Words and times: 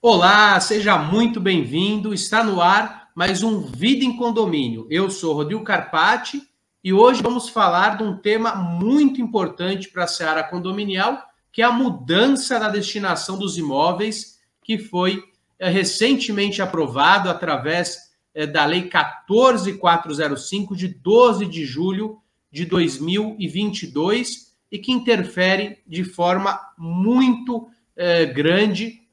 Olá, 0.00 0.60
seja 0.60 0.96
muito 0.96 1.40
bem-vindo. 1.40 2.14
Está 2.14 2.44
no 2.44 2.60
ar 2.60 3.10
mais 3.16 3.42
um 3.42 3.62
Vida 3.62 4.04
em 4.04 4.16
Condomínio. 4.16 4.86
Eu 4.88 5.10
sou 5.10 5.34
Rodrigo 5.34 5.64
Carpati 5.64 6.40
e 6.84 6.92
hoje 6.92 7.20
vamos 7.20 7.48
falar 7.48 7.96
de 7.96 8.04
um 8.04 8.16
tema 8.16 8.54
muito 8.54 9.20
importante 9.20 9.88
para 9.88 10.04
a 10.04 10.06
seara 10.06 10.44
condominial, 10.44 11.20
que 11.50 11.62
é 11.62 11.64
a 11.64 11.72
mudança 11.72 12.60
da 12.60 12.68
destinação 12.68 13.36
dos 13.36 13.58
imóveis, 13.58 14.38
que 14.62 14.78
foi 14.78 15.20
é, 15.58 15.68
recentemente 15.68 16.62
aprovado 16.62 17.28
através 17.28 17.98
é, 18.32 18.46
da 18.46 18.64
Lei 18.64 18.82
14405 18.82 20.76
de 20.76 20.86
12 20.86 21.44
de 21.44 21.64
julho 21.64 22.22
de 22.52 22.64
2022 22.64 24.54
e 24.70 24.78
que 24.78 24.92
interfere 24.92 25.78
de 25.84 26.04
forma 26.04 26.56
muito 26.78 27.68
é, 27.96 28.24
grande 28.26 29.07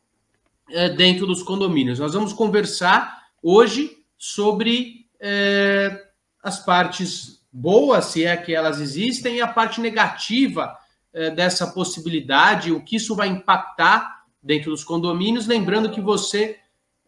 é, 0.70 0.90
dentro 0.90 1.26
dos 1.26 1.44
condomínios. 1.44 2.00
Nós 2.00 2.14
vamos 2.14 2.34
conversar 2.34 3.24
hoje 3.42 3.98
sobre 4.18 5.08
é, 5.20 6.04
as 6.42 6.64
partes 6.64 7.42
boas, 7.52 8.06
se 8.06 8.26
é 8.26 8.36
que 8.36 8.54
elas 8.54 8.80
existem, 8.80 9.38
e 9.38 9.42
a 9.42 9.48
parte 9.48 9.80
negativa 9.80 10.76
é, 11.14 11.30
dessa 11.30 11.68
possibilidade, 11.68 12.72
o 12.72 12.82
que 12.82 12.98
isso 12.98 13.16
vai 13.16 13.28
impactar 13.28 14.26
dentro 14.44 14.72
dos 14.72 14.84
condomínios. 14.84 15.48
Lembrando 15.48 15.90
que 15.90 16.02
você 16.02 16.60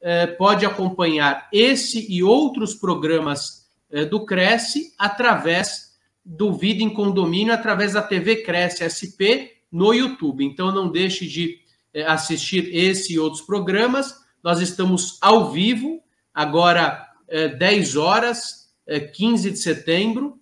é, 0.02 0.26
pode 0.26 0.66
acompanhar 0.66 1.48
esse 1.52 2.12
e 2.12 2.24
outros 2.24 2.74
programas 2.74 3.68
é, 3.92 4.06
do 4.06 4.26
Cresce 4.26 4.94
através 4.98 5.98
do 6.24 6.54
Vida 6.54 6.84
em 6.84 6.90
Condomínio, 6.90 7.54
através 7.54 7.94
da 7.94 8.02
TV 8.02 8.38
Cresce 8.38 8.84
SP 8.88 9.60
no 9.72 9.94
YouTube. 9.94 10.44
Então 10.44 10.74
não 10.74 10.90
deixe 10.90 11.26
de 11.28 11.60
assistir 12.04 12.70
esse 12.74 13.14
e 13.14 13.20
outros 13.20 13.42
programas. 13.42 14.16
Nós 14.44 14.62
estamos 14.62 15.18
ao 15.22 15.52
vivo, 15.52 16.02
agora 16.34 17.06
é, 17.28 17.48
10 17.48 17.96
horas, 17.96 18.72
é, 18.86 19.00
15 19.00 19.52
de 19.52 19.58
setembro. 19.58 20.40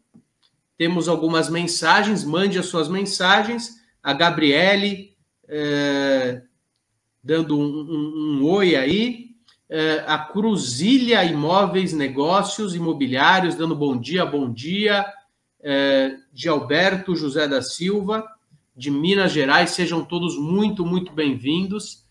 Temos 0.78 1.08
algumas 1.08 1.50
mensagens, 1.50 2.24
mande 2.24 2.60
as 2.60 2.66
suas 2.66 2.90
mensagens. 2.90 3.76
A 4.04 4.14
Gabriele 4.14 5.16
é, 5.48 6.42
dando 7.24 7.58
um, 7.58 7.64
um, 7.64 8.40
um, 8.42 8.46
oi 8.46 8.76
aí. 8.76 9.26
É, 9.68 10.04
a 10.06 10.20
Cruzilha 10.20 11.24
Imóveis 11.24 11.92
Negócios 11.92 12.76
Imobiliários 12.76 13.56
dando 13.56 13.76
bom 13.76 13.98
dia, 13.98 14.26
bom 14.26 14.52
dia. 14.52 15.06
É, 15.62 16.18
de 16.32 16.48
Alberto 16.48 17.16
José 17.16 17.48
da 17.48 17.62
Silva 17.62 18.24
de 18.76 18.92
Minas 18.92 19.32
Gerais. 19.32 19.72
Sejam 19.72 20.04
todos 20.04 20.38
muito, 20.38 20.86
muito 20.86 21.14
bem-vindos. 21.14 22.04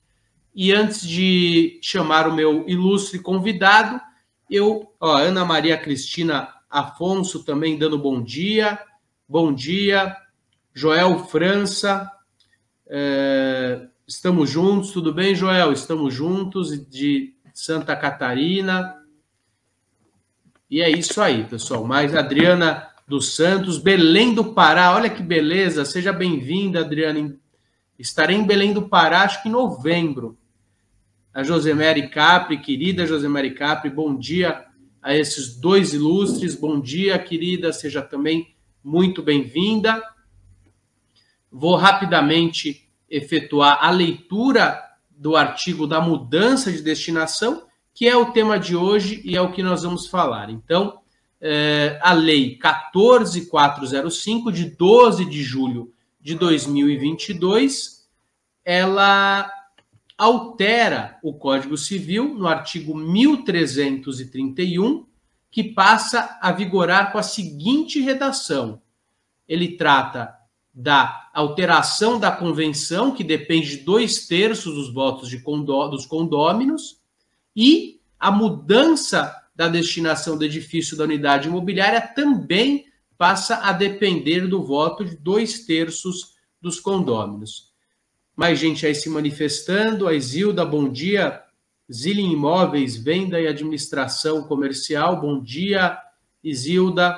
E 0.55 0.73
antes 0.73 1.07
de 1.07 1.79
chamar 1.83 2.29
o 2.29 2.35
meu 2.35 2.65
ilustre 2.69 3.19
convidado, 3.19 4.01
eu, 4.49 4.93
ó, 5.01 5.17
Ana 5.17 5.45
Maria 5.45 5.77
Cristina 5.77 6.49
Afonso 6.71 7.45
também 7.45 7.79
dando 7.79 7.99
bom 7.99 8.23
dia. 8.23 8.79
Bom 9.29 9.53
dia. 9.53 10.17
Joel 10.73 11.19
França. 11.27 12.11
É, 12.87 13.87
estamos 14.07 14.51
juntos, 14.51 14.93
tudo 14.93 15.13
bem, 15.13 15.35
Joel? 15.35 15.73
Estamos 15.73 16.15
juntos 16.15 16.89
de 16.89 17.35
Santa 17.53 17.95
Catarina. 17.97 18.97
E 20.71 20.81
é 20.81 20.91
isso 20.91 21.21
aí, 21.21 21.45
pessoal. 21.45 21.85
Mais 21.85 22.15
Adriana 22.15 22.89
dos 23.07 23.35
Santos, 23.35 23.79
Belém 23.79 24.35
do 24.35 24.53
Pará. 24.53 24.95
Olha 24.95 25.11
que 25.11 25.23
beleza, 25.23 25.85
seja 25.85 26.13
bem-vinda, 26.13 26.81
Adriana. 26.81 27.37
Estarei 27.99 28.37
em 28.37 28.47
Belém 28.47 28.73
do 28.73 28.89
Pará, 28.89 29.23
acho 29.23 29.43
que 29.43 29.49
em 29.49 29.53
novembro. 29.53 30.39
A 31.33 31.43
Josemary 31.43 32.09
Capri, 32.09 32.59
querida 32.59 33.07
Josemary 33.07 33.55
Capri, 33.55 33.91
bom 33.91 34.17
dia 34.17 34.65
a 35.03 35.15
esses 35.15 35.57
dois 35.57 35.93
ilustres. 35.93 36.55
Bom 36.55 36.81
dia, 36.81 37.19
querida, 37.19 37.73
seja 37.73 38.01
também 38.01 38.55
muito 38.83 39.23
bem-vinda. 39.23 40.03
Vou 41.51 41.77
rapidamente 41.77 42.89
efetuar 43.09 43.79
a 43.81 43.91
leitura 43.91 44.81
do 45.11 45.37
artigo 45.37 45.87
da 45.87 46.01
mudança 46.01 46.73
de 46.73 46.83
destinação, 46.83 47.65
que 47.93 48.09
é 48.09 48.17
o 48.17 48.33
tema 48.33 48.59
de 48.59 48.75
hoje 48.75 49.21
e 49.25 49.37
é 49.37 49.41
o 49.41 49.53
que 49.53 49.63
nós 49.63 49.83
vamos 49.83 50.09
falar. 50.09 50.51
Então, 50.51 51.04
a 52.01 52.13
Lei 52.13 52.57
14405, 52.57 54.51
de 54.51 54.65
12 54.65 55.27
de 55.27 55.43
julho 55.43 55.93
de 56.21 56.35
2022, 56.35 58.07
ela 58.65 59.51
altera 60.17 61.19
o 61.23 61.35
Código 61.35 61.77
Civil 61.77 62.35
no 62.35 62.47
artigo 62.47 62.97
1331, 62.97 65.05
que 65.51 65.63
passa 65.63 66.39
a 66.41 66.51
vigorar 66.51 67.13
com 67.13 67.19
a 67.19 67.23
seguinte 67.23 68.01
redação: 68.01 68.81
ele 69.47 69.77
trata 69.77 70.35
da 70.73 71.29
alteração 71.35 72.19
da 72.19 72.33
convenção, 72.33 73.13
que 73.13 73.23
depende 73.23 73.77
de 73.77 73.85
dois 73.85 74.27
terços 74.27 74.75
dos 74.75 74.93
votos 74.93 75.29
de 75.29 75.41
condó, 75.41 75.89
dos 75.89 76.07
condôminos, 76.07 77.01
e 77.55 78.01
a 78.19 78.31
mudança 78.31 79.44
da 79.55 79.69
destinação 79.69 80.37
do 80.37 80.45
edifício 80.45 80.97
da 80.97 81.05
unidade 81.05 81.49
imobiliária 81.49 82.01
também 82.01 82.87
passa 83.17 83.57
a 83.59 83.73
depender 83.73 84.47
do 84.49 84.65
voto 84.65 85.05
de 85.05 85.17
dois 85.17 85.61
terços 85.61 86.35
dos 86.61 86.81
condôminos. 86.81 87.73
Mais 88.35 88.59
gente 88.59 88.85
aí 88.85 88.95
se 88.95 89.09
manifestando. 89.09 90.09
A 90.09 90.15
Isilda, 90.15 90.65
bom 90.65 90.89
dia. 90.89 91.41
Zilin 91.93 92.33
Imóveis, 92.33 92.97
venda 92.97 93.41
e 93.41 93.47
administração 93.47 94.43
comercial, 94.43 95.21
bom 95.21 95.41
dia. 95.41 95.97
Isilda. 96.43 97.17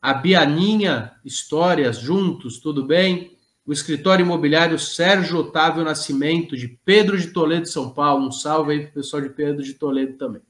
A 0.00 0.12
Bianinha, 0.14 1.12
histórias 1.24 1.98
juntos, 1.98 2.58
tudo 2.58 2.84
bem? 2.84 3.36
O 3.66 3.72
escritório 3.72 4.24
imobiliário 4.24 4.78
Sérgio 4.78 5.38
Otávio 5.38 5.84
Nascimento, 5.84 6.56
de 6.56 6.68
Pedro 6.84 7.18
de 7.18 7.28
Toledo, 7.28 7.66
São 7.66 7.90
Paulo. 7.90 8.26
Um 8.26 8.32
salve 8.32 8.72
aí 8.72 8.80
para 8.80 8.90
o 8.90 8.94
pessoal 8.94 9.22
de 9.22 9.30
Pedro 9.30 9.62
de 9.62 9.74
Toledo 9.74 10.16
também. 10.16 10.42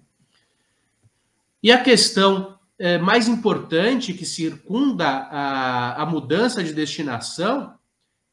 E 1.63 1.73
a 1.73 1.83
questão 1.83 2.59
é, 2.79 2.99
mais 2.99 3.27
importante 3.27 4.15
que 4.15 4.25
circunda 4.25 5.07
a, 5.09 6.03
a 6.03 6.07
mudança 6.07 6.63
de 6.63 6.73
destinação, 6.73 7.75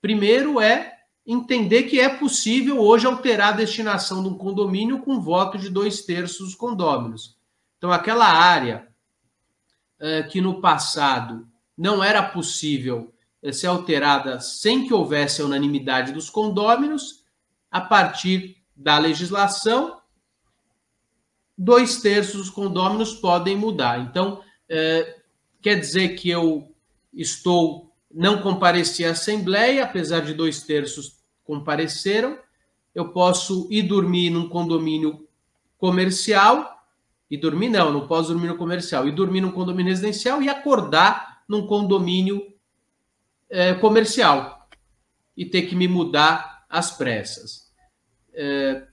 primeiro 0.01 0.61
é 0.61 0.99
entender 1.25 1.83
que 1.83 1.99
é 1.99 2.07
possível 2.07 2.79
hoje 2.79 3.07
alterar 3.07 3.53
a 3.53 3.57
destinação 3.57 4.21
de 4.21 4.29
um 4.29 4.37
condomínio 4.37 4.99
com 4.99 5.19
voto 5.19 5.57
de 5.57 5.69
dois 5.69 6.01
terços 6.01 6.39
dos 6.39 6.55
condôminos. 6.55 7.35
Então, 7.77 7.91
aquela 7.91 8.27
área 8.27 8.87
é, 9.99 10.23
que 10.23 10.39
no 10.39 10.61
passado 10.61 11.47
não 11.75 12.03
era 12.03 12.21
possível 12.21 13.11
é, 13.41 13.51
ser 13.51 13.67
alterada 13.67 14.39
sem 14.39 14.85
que 14.87 14.93
houvesse 14.93 15.41
a 15.41 15.45
unanimidade 15.45 16.11
dos 16.11 16.29
condôminos, 16.29 17.23
a 17.71 17.81
partir 17.81 18.57
da 18.75 18.97
legislação, 18.99 19.97
dois 21.57 22.01
terços 22.01 22.35
dos 22.35 22.49
condôminos 22.49 23.13
podem 23.13 23.55
mudar. 23.55 23.99
Então, 23.99 24.41
é, 24.69 25.17
quer 25.61 25.79
dizer 25.79 26.09
que 26.15 26.29
eu 26.29 26.69
estou, 27.13 27.93
não 28.11 28.41
compareci 28.41 29.05
à 29.05 29.11
Assembleia, 29.11 29.83
apesar 29.83 30.21
de 30.21 30.33
dois 30.33 30.63
terços 30.63 31.19
compareceram, 31.43 32.37
eu 32.93 33.09
posso 33.09 33.67
ir 33.69 33.83
dormir 33.83 34.29
num 34.29 34.49
condomínio 34.49 35.27
comercial, 35.77 36.73
e 37.29 37.37
dormir 37.37 37.69
não, 37.69 37.91
não 37.91 38.07
posso 38.07 38.29
dormir 38.29 38.47
no 38.47 38.57
comercial, 38.57 39.07
e 39.07 39.11
dormir 39.11 39.41
num 39.41 39.51
condomínio 39.51 39.91
residencial 39.91 40.41
e 40.41 40.49
acordar 40.49 41.43
num 41.47 41.65
condomínio 41.65 42.53
é, 43.49 43.73
comercial 43.73 44.67
e 45.35 45.45
ter 45.45 45.63
que 45.63 45.75
me 45.75 45.87
mudar 45.87 46.65
às 46.69 46.91
pressas. 46.91 47.71
É, 48.33 48.87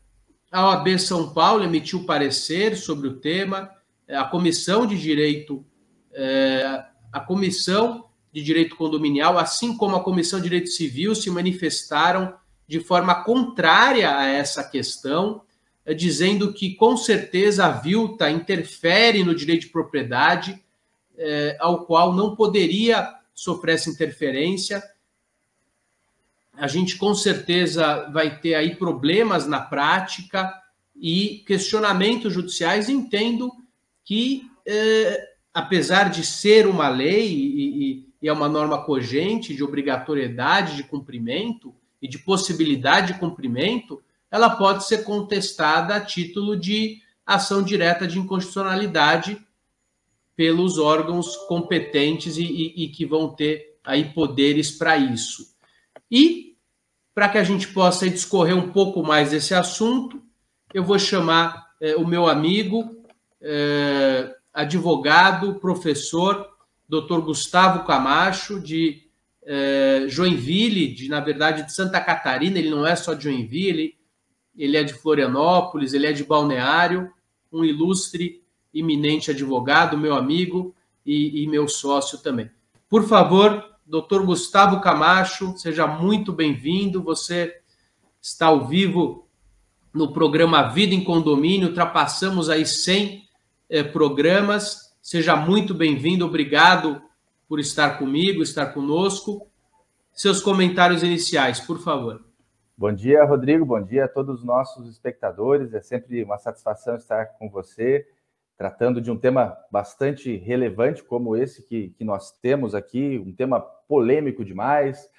a 0.52 0.68
OAB 0.68 0.98
São 0.98 1.32
Paulo 1.32 1.64
emitiu 1.64 2.04
parecer 2.04 2.76
sobre 2.76 3.08
o 3.08 3.14
tema, 3.14 3.70
é, 4.06 4.14
a 4.14 4.24
Comissão 4.24 4.86
de 4.86 5.00
Direito, 5.00 5.64
é, 6.12 6.84
a 7.10 7.20
Comissão 7.20 8.10
de 8.30 8.42
Direito 8.42 8.76
Condominial, 8.76 9.38
assim 9.38 9.74
como 9.74 9.96
a 9.96 10.04
Comissão 10.04 10.38
de 10.38 10.44
Direito 10.44 10.68
Civil, 10.68 11.14
se 11.14 11.30
manifestaram 11.30 12.34
de 12.68 12.80
forma 12.80 13.24
contrária 13.24 14.14
a 14.14 14.26
essa 14.26 14.62
questão, 14.62 15.40
é, 15.86 15.94
dizendo 15.94 16.52
que 16.52 16.74
com 16.74 16.98
certeza 16.98 17.64
a 17.64 17.70
vilta 17.70 18.30
interfere 18.30 19.24
no 19.24 19.34
direito 19.34 19.62
de 19.62 19.68
propriedade, 19.68 20.62
ao 21.60 21.84
qual 21.84 22.14
não 22.14 22.34
poderia 22.34 23.14
sofrer 23.34 23.74
essa 23.74 23.90
interferência, 23.90 24.82
a 26.54 26.66
gente 26.66 26.96
com 26.96 27.14
certeza 27.14 28.10
vai 28.12 28.38
ter 28.38 28.54
aí 28.54 28.76
problemas 28.76 29.46
na 29.46 29.60
prática 29.60 30.52
e 30.94 31.42
questionamentos 31.46 32.32
judiciais. 32.32 32.88
Entendo 32.88 33.50
que, 34.04 34.50
eh, 34.66 35.28
apesar 35.52 36.10
de 36.10 36.24
ser 36.24 36.66
uma 36.66 36.88
lei 36.88 37.32
e, 37.32 38.06
e, 38.22 38.28
é 38.28 38.32
uma 38.32 38.48
norma 38.48 38.84
cogente 38.84 39.54
de 39.54 39.64
obrigatoriedade 39.64 40.76
de 40.76 40.84
cumprimento 40.84 41.74
e 42.00 42.06
de 42.06 42.18
possibilidade 42.18 43.14
de 43.14 43.18
cumprimento, 43.18 44.02
ela 44.30 44.50
pode 44.50 44.86
ser 44.86 45.04
contestada 45.04 45.96
a 45.96 46.00
título 46.00 46.56
de 46.56 47.00
ação 47.26 47.62
direta 47.62 48.06
de 48.06 48.18
inconstitucionalidade 48.18 49.40
pelos 50.36 50.78
órgãos 50.78 51.36
competentes 51.48 52.36
e, 52.36 52.44
e, 52.44 52.84
e 52.84 52.88
que 52.88 53.04
vão 53.04 53.28
ter 53.28 53.78
aí 53.84 54.12
poderes 54.12 54.70
para 54.70 54.96
isso. 54.96 55.51
E 56.12 56.58
para 57.14 57.30
que 57.30 57.38
a 57.38 57.44
gente 57.44 57.68
possa 57.68 58.08
discorrer 58.08 58.54
um 58.54 58.70
pouco 58.70 59.02
mais 59.02 59.30
desse 59.30 59.54
assunto, 59.54 60.22
eu 60.74 60.84
vou 60.84 60.98
chamar 60.98 61.68
é, 61.80 61.96
o 61.96 62.06
meu 62.06 62.26
amigo, 62.26 63.02
é, 63.40 64.34
advogado, 64.52 65.54
professor, 65.54 66.46
doutor 66.86 67.22
Gustavo 67.22 67.86
Camacho, 67.86 68.60
de 68.60 69.02
é, 69.42 70.04
Joinville, 70.06 70.92
de, 70.92 71.08
na 71.08 71.20
verdade, 71.20 71.64
de 71.64 71.72
Santa 71.72 71.98
Catarina, 71.98 72.58
ele 72.58 72.70
não 72.70 72.86
é 72.86 72.94
só 72.94 73.14
de 73.14 73.24
Joinville, 73.24 73.96
ele 74.56 74.76
é 74.76 74.84
de 74.84 74.92
Florianópolis, 74.92 75.94
ele 75.94 76.06
é 76.06 76.12
de 76.12 76.24
Balneário, 76.24 77.10
um 77.50 77.64
ilustre, 77.64 78.42
iminente 78.72 79.30
advogado, 79.30 79.96
meu 79.96 80.14
amigo 80.14 80.74
e, 81.04 81.42
e 81.42 81.46
meu 81.46 81.66
sócio 81.68 82.18
também. 82.18 82.50
Por 82.88 83.08
favor, 83.08 83.71
doutor 83.86 84.24
Gustavo 84.24 84.80
Camacho, 84.80 85.56
seja 85.56 85.86
muito 85.86 86.32
bem-vindo. 86.32 87.02
Você 87.02 87.60
está 88.20 88.46
ao 88.46 88.66
vivo 88.66 89.26
no 89.92 90.12
programa 90.12 90.68
Vida 90.68 90.94
em 90.94 91.04
Condomínio, 91.04 91.68
ultrapassamos 91.68 92.48
aí 92.48 92.64
100 92.64 93.28
eh, 93.68 93.82
programas. 93.82 94.94
Seja 95.02 95.36
muito 95.36 95.74
bem-vindo, 95.74 96.24
obrigado 96.24 97.02
por 97.48 97.60
estar 97.60 97.98
comigo, 97.98 98.42
estar 98.42 98.66
conosco. 98.66 99.46
Seus 100.12 100.40
comentários 100.40 101.02
iniciais, 101.02 101.60
por 101.60 101.78
favor. 101.80 102.24
Bom 102.76 102.92
dia, 102.92 103.24
Rodrigo. 103.24 103.64
Bom 103.64 103.82
dia 103.82 104.04
a 104.06 104.08
todos 104.08 104.40
os 104.40 104.44
nossos 104.44 104.88
espectadores. 104.88 105.74
É 105.74 105.80
sempre 105.80 106.22
uma 106.24 106.38
satisfação 106.38 106.96
estar 106.96 107.26
com 107.38 107.50
você, 107.50 108.06
tratando 108.62 109.00
de 109.00 109.10
um 109.10 109.18
tema 109.18 109.58
bastante 109.72 110.36
relevante 110.36 111.02
como 111.02 111.36
esse 111.36 111.64
que, 111.64 111.88
que 111.98 112.04
nós 112.04 112.30
temos 112.30 112.76
aqui, 112.76 113.20
um 113.26 113.32
tema 113.32 113.60
polêmico 113.60 114.44
demais, 114.44 115.10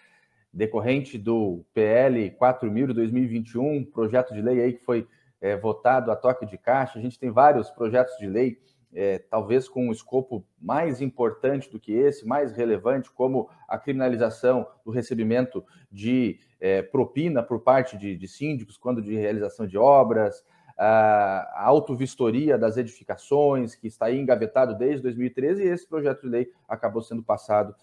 decorrente 0.54 1.18
do 1.18 1.66
PL 1.74 2.32
4000 2.32 2.88
de 2.88 2.94
2021, 2.94 3.84
projeto 3.84 4.34
de 4.34 4.42
lei 4.42 4.62
aí 4.62 4.72
que 4.72 4.86
foi 4.86 5.06
é, 5.42 5.58
votado 5.58 6.10
a 6.10 6.16
toque 6.16 6.46
de 6.46 6.58
caixa. 6.58 6.98
A 6.98 7.02
gente 7.02 7.20
tem 7.20 7.32
vários 7.32 7.70
projetos 7.70 8.18
de 8.18 8.28
lei 8.28 8.62
é, 8.94 9.20
talvez 9.20 9.68
com 9.68 9.90
um 9.90 9.92
escopo 9.92 10.46
mais 10.58 11.02
importante 11.02 11.70
do 11.70 11.82
que 11.82 11.92
esse, 11.92 12.26
mais 12.26 12.54
relevante, 12.54 13.12
como 13.12 13.50
a 13.68 13.78
criminalização 13.78 14.66
do 14.86 14.92
recebimento 14.92 15.66
de 15.92 16.40
é, 16.62 16.82
propina 16.82 17.44
por 17.44 17.60
parte 17.60 17.98
de, 17.98 18.16
de, 18.16 18.28
síndicos 18.30 18.78
quando 18.78 19.02
de 19.02 19.16
realização 19.16 19.68
de 19.68 19.78
obras, 19.78 20.46
a 20.78 21.64
autovistoria 21.66 22.58
das 22.58 22.78
edificações, 22.78 23.76
que 23.76 23.88
está 23.88 24.08
aí 24.08 24.20
engavetado 24.20 24.76
desde 24.78 25.04
2013, 25.04 25.64
e 25.64 25.68
esse 25.68 25.88
projeto 25.88 26.22
de 26.22 26.30
lei 26.30 26.52
acabou 26.68 27.02
sendo 27.02 27.24
passado 27.24 27.76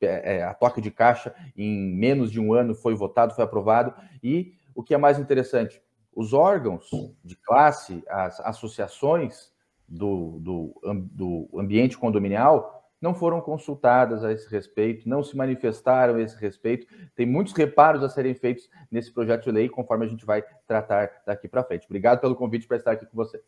é, 0.00 0.36
é, 0.36 0.42
a 0.44 0.54
toque 0.54 0.80
de 0.80 0.90
caixa 0.90 1.34
em 1.56 1.94
menos 1.94 2.30
de 2.30 2.40
um 2.40 2.52
ano, 2.52 2.74
foi 2.74 2.94
votado, 2.94 3.34
foi 3.34 3.44
aprovado, 3.44 3.94
e 4.22 4.54
o 4.74 4.82
que 4.82 4.94
é 4.94 4.98
mais 4.98 5.18
interessante, 5.18 5.82
os 6.14 6.32
órgãos 6.32 6.90
de 7.24 7.36
classe, 7.36 8.02
as 8.08 8.40
associações, 8.40 9.52
do, 9.92 10.40
do, 10.40 10.74
do 11.12 11.60
ambiente 11.60 11.98
condominial 11.98 12.81
não 13.02 13.14
foram 13.14 13.40
consultadas 13.40 14.24
a 14.24 14.32
esse 14.32 14.48
respeito, 14.48 15.08
não 15.08 15.24
se 15.24 15.36
manifestaram 15.36 16.14
a 16.14 16.22
esse 16.22 16.38
respeito. 16.40 16.86
Tem 17.16 17.26
muitos 17.26 17.52
reparos 17.52 18.02
a 18.04 18.08
serem 18.08 18.34
feitos 18.34 18.70
nesse 18.90 19.12
projeto 19.12 19.44
de 19.44 19.50
lei, 19.50 19.68
conforme 19.68 20.06
a 20.06 20.08
gente 20.08 20.24
vai 20.24 20.42
tratar 20.66 21.10
daqui 21.26 21.48
para 21.48 21.64
frente. 21.64 21.84
Obrigado 21.84 22.20
pelo 22.20 22.36
convite 22.36 22.66
para 22.66 22.76
estar 22.76 22.92
aqui 22.92 23.04
com 23.04 23.16
você. 23.16 23.42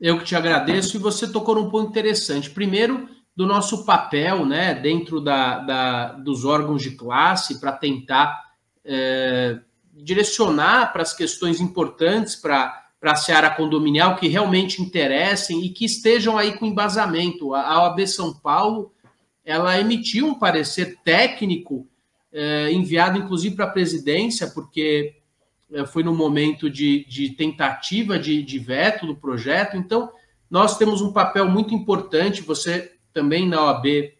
Eu 0.00 0.18
que 0.18 0.24
te 0.24 0.34
agradeço 0.34 0.96
e 0.96 1.00
você 1.00 1.30
tocou 1.30 1.54
num 1.54 1.70
ponto 1.70 1.90
interessante. 1.90 2.50
Primeiro, 2.50 3.08
do 3.36 3.46
nosso 3.46 3.86
papel 3.86 4.44
né, 4.44 4.74
dentro 4.74 5.20
da, 5.20 5.60
da 5.60 6.12
dos 6.14 6.44
órgãos 6.44 6.82
de 6.82 6.90
classe 6.96 7.60
para 7.60 7.72
tentar 7.72 8.52
é, 8.84 9.60
direcionar 9.94 10.92
para 10.92 11.02
as 11.02 11.14
questões 11.14 11.60
importantes 11.60 12.34
para 12.34 12.81
para 13.02 13.12
a 13.12 13.16
seara 13.16 13.50
condominial 13.50 14.14
que 14.14 14.28
realmente 14.28 14.80
interessem 14.80 15.64
e 15.64 15.70
que 15.70 15.84
estejam 15.84 16.38
aí 16.38 16.56
com 16.56 16.64
embasamento. 16.64 17.52
A 17.52 17.82
OAB 17.82 18.06
São 18.06 18.32
Paulo 18.32 18.92
ela 19.44 19.76
emitiu 19.76 20.28
um 20.28 20.38
parecer 20.38 21.00
técnico 21.02 21.84
eh, 22.32 22.70
enviado 22.70 23.18
inclusive 23.18 23.56
para 23.56 23.64
a 23.64 23.70
presidência, 23.70 24.46
porque 24.46 25.16
eh, 25.72 25.84
foi 25.84 26.04
no 26.04 26.14
momento 26.14 26.70
de, 26.70 27.04
de 27.06 27.30
tentativa 27.30 28.16
de, 28.20 28.40
de, 28.40 28.58
veto 28.60 29.04
do 29.04 29.16
projeto. 29.16 29.76
Então, 29.76 30.08
nós 30.48 30.78
temos 30.78 31.02
um 31.02 31.12
papel 31.12 31.48
muito 31.48 31.74
importante, 31.74 32.40
você 32.40 32.92
também 33.12 33.48
na 33.48 33.64
OAB 33.64 34.12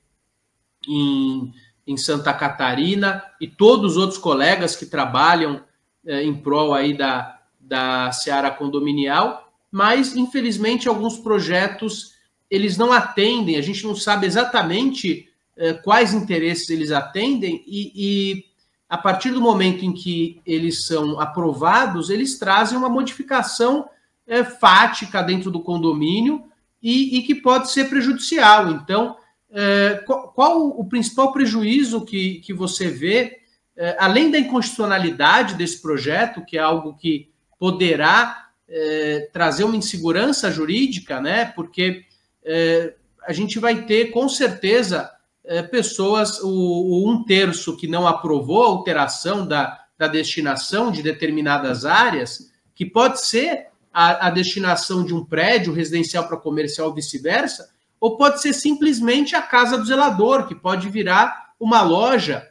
em, 0.89 1.53
em 1.87 1.97
Santa 1.97 2.35
Catarina 2.35 3.23
e 3.41 3.47
todos 3.47 3.93
os 3.93 3.97
outros 3.97 4.19
colegas 4.19 4.75
que 4.75 4.87
trabalham 4.87 5.63
eh, 6.05 6.25
em 6.25 6.35
prol 6.35 6.75
aí 6.75 6.97
da, 6.97 7.42
da 7.63 8.11
Seara 8.13 8.51
Condominial, 8.51 9.53
mas 9.71 10.15
infelizmente 10.17 10.89
alguns 10.89 11.19
projetos 11.19 12.13
eles 12.51 12.77
não 12.77 12.93
atendem, 12.93 13.57
a 13.57 13.63
gente 13.63 13.85
não 13.85 13.97
sabe 13.97 14.27
exatamente 14.27 15.29
eh, 15.57 15.73
quais 15.73 16.13
interesses 16.13 16.69
eles 16.69 16.91
atendem 16.91 17.65
e, 17.67 17.93
e, 17.95 18.45
a 18.89 18.99
partir 18.99 19.31
do 19.31 19.41
momento 19.41 19.87
em 19.87 19.93
que 19.95 20.43
eles 20.45 20.85
são 20.85 21.19
aprovados, 21.19 22.11
eles 22.11 22.39
trazem 22.39 22.77
uma 22.77 22.91
modificação 22.91 23.89
eh, 24.27 24.45
fática 24.45 25.23
dentro 25.23 25.51
do 25.51 25.61
condomínio 25.61 26.45
e, 26.83 27.17
e, 27.17 27.23
que 27.23 27.35
pode 27.35 27.71
ser 27.71 27.89
prejudicial. 27.89 28.71
Então, 28.71 29.17
eh, 29.51 30.03
qual, 30.07 30.29
qual, 30.33 30.69
o 30.69 30.85
principal 30.85 31.33
prejuízo 31.33 32.05
que, 32.05 32.41
que 32.41 32.53
você 32.53 32.89
vê, 32.89 33.39
eh, 33.77 33.97
além 33.99 34.31
da 34.31 34.39
inconstitucionalidade 34.39 35.55
desse 35.55 35.81
projeto, 35.81 36.45
que 36.45 36.59
é 36.59 36.61
algo 36.61 36.95
que 36.95 37.32
poderá 37.63 38.49
é, 38.69 39.29
trazer 39.33 39.63
uma 39.63 39.77
insegurança 39.77 40.51
jurídica, 40.51 41.21
né? 41.21 41.45
Porque 41.45 42.03
é, 42.45 42.95
a 43.25 43.33
gente 43.33 43.61
vai 43.61 43.83
ter, 43.87 44.07
com 44.07 44.29
certeza, 44.29 45.09
é, 45.45 45.63
pessoas, 45.63 46.41
o, 46.41 46.49
o, 46.49 47.09
um 47.09 47.23
terço 47.23 47.77
que 47.77 47.87
não 47.87 48.05
aprovou 48.05 48.65
a 48.65 48.67
alteração 48.67 49.47
da, 49.47 49.79
da 49.97 50.09
destinação 50.09 50.91
de 50.91 51.05
determinadas 51.05 51.85
áreas, 51.85 52.51
que 52.75 52.85
pode 52.85 53.25
ser 53.25 53.69
a, 53.95 54.27
a 54.27 54.31
destinação 54.31 55.05
de 55.05 55.15
um 55.15 55.25
prédio 55.25 55.73
residencial 55.73 56.27
para 56.27 56.39
comercial 56.39 56.89
ou 56.89 56.95
vice-versa, 56.95 57.71
ou 58.01 58.17
pode 58.17 58.43
ser 58.43 58.55
simplesmente 58.55 59.37
a 59.37 59.43
casa 59.43 59.79
do 59.79 59.87
zelador, 59.87 60.49
que 60.49 60.55
pode 60.57 60.89
virar 60.89 61.53
uma 61.61 61.81
loja, 61.81 62.45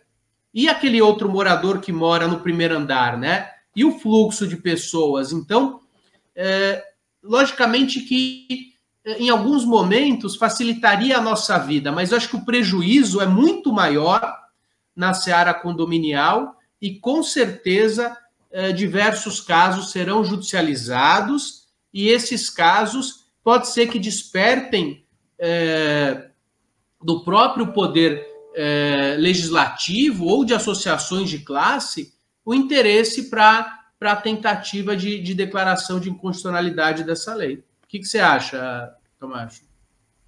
e 0.54 0.70
aquele 0.70 1.02
outro 1.02 1.30
morador 1.30 1.82
que 1.82 1.92
mora 1.92 2.30
no 2.30 2.40
primeiro 2.40 2.78
andar, 2.78 3.18
né? 3.18 3.50
E 3.76 3.86
o 3.86 4.00
fluxo 4.00 4.48
de 4.48 4.58
pessoas. 4.58 5.32
Então, 5.32 5.82
é, 6.36 6.84
logicamente 7.24 8.02
que 8.02 8.74
é, 9.04 9.18
em 9.18 9.30
alguns 9.30 9.66
momentos 9.66 10.36
facilitaria 10.36 11.18
a 11.18 11.22
nossa 11.22 11.58
vida, 11.58 11.92
mas 11.92 12.12
eu 12.12 12.18
acho 12.18 12.30
que 12.30 12.36
o 12.36 12.46
prejuízo 12.46 13.22
é 13.22 13.26
muito 13.26 13.72
maior 13.72 14.40
na 14.96 15.14
seara 15.14 15.54
condominial 15.54 16.58
e 16.82 16.96
com 16.96 17.24
certeza 17.24 18.16
é, 18.52 18.72
diversos 18.72 19.40
casos 19.40 19.92
serão 19.92 20.24
judicializados 20.24 21.68
e 21.94 22.10
esses 22.10 22.50
casos 22.50 23.26
pode 23.44 23.70
ser 23.70 23.88
que 23.88 24.00
despertem 24.00 25.06
é, 25.40 26.30
do 27.02 27.24
próprio 27.24 27.68
poder 27.74 28.30
legislativo 29.18 30.26
ou 30.26 30.44
de 30.44 30.54
associações 30.54 31.30
de 31.30 31.40
classe 31.40 32.14
o 32.52 32.54
interesse 32.54 33.30
para 33.30 33.80
a 34.02 34.16
tentativa 34.18 34.94
de, 34.94 35.22
de, 35.22 35.34
declaração 35.34 36.02
de 36.02 36.10
inconstitucionalidade 36.10 37.06
dessa 37.06 37.34
lei. 37.34 37.64
O 37.82 37.88
que, 37.88 38.00
que 38.00 38.06
você 38.06 38.20
acha, 38.20 38.94
Tomás? 39.18 39.66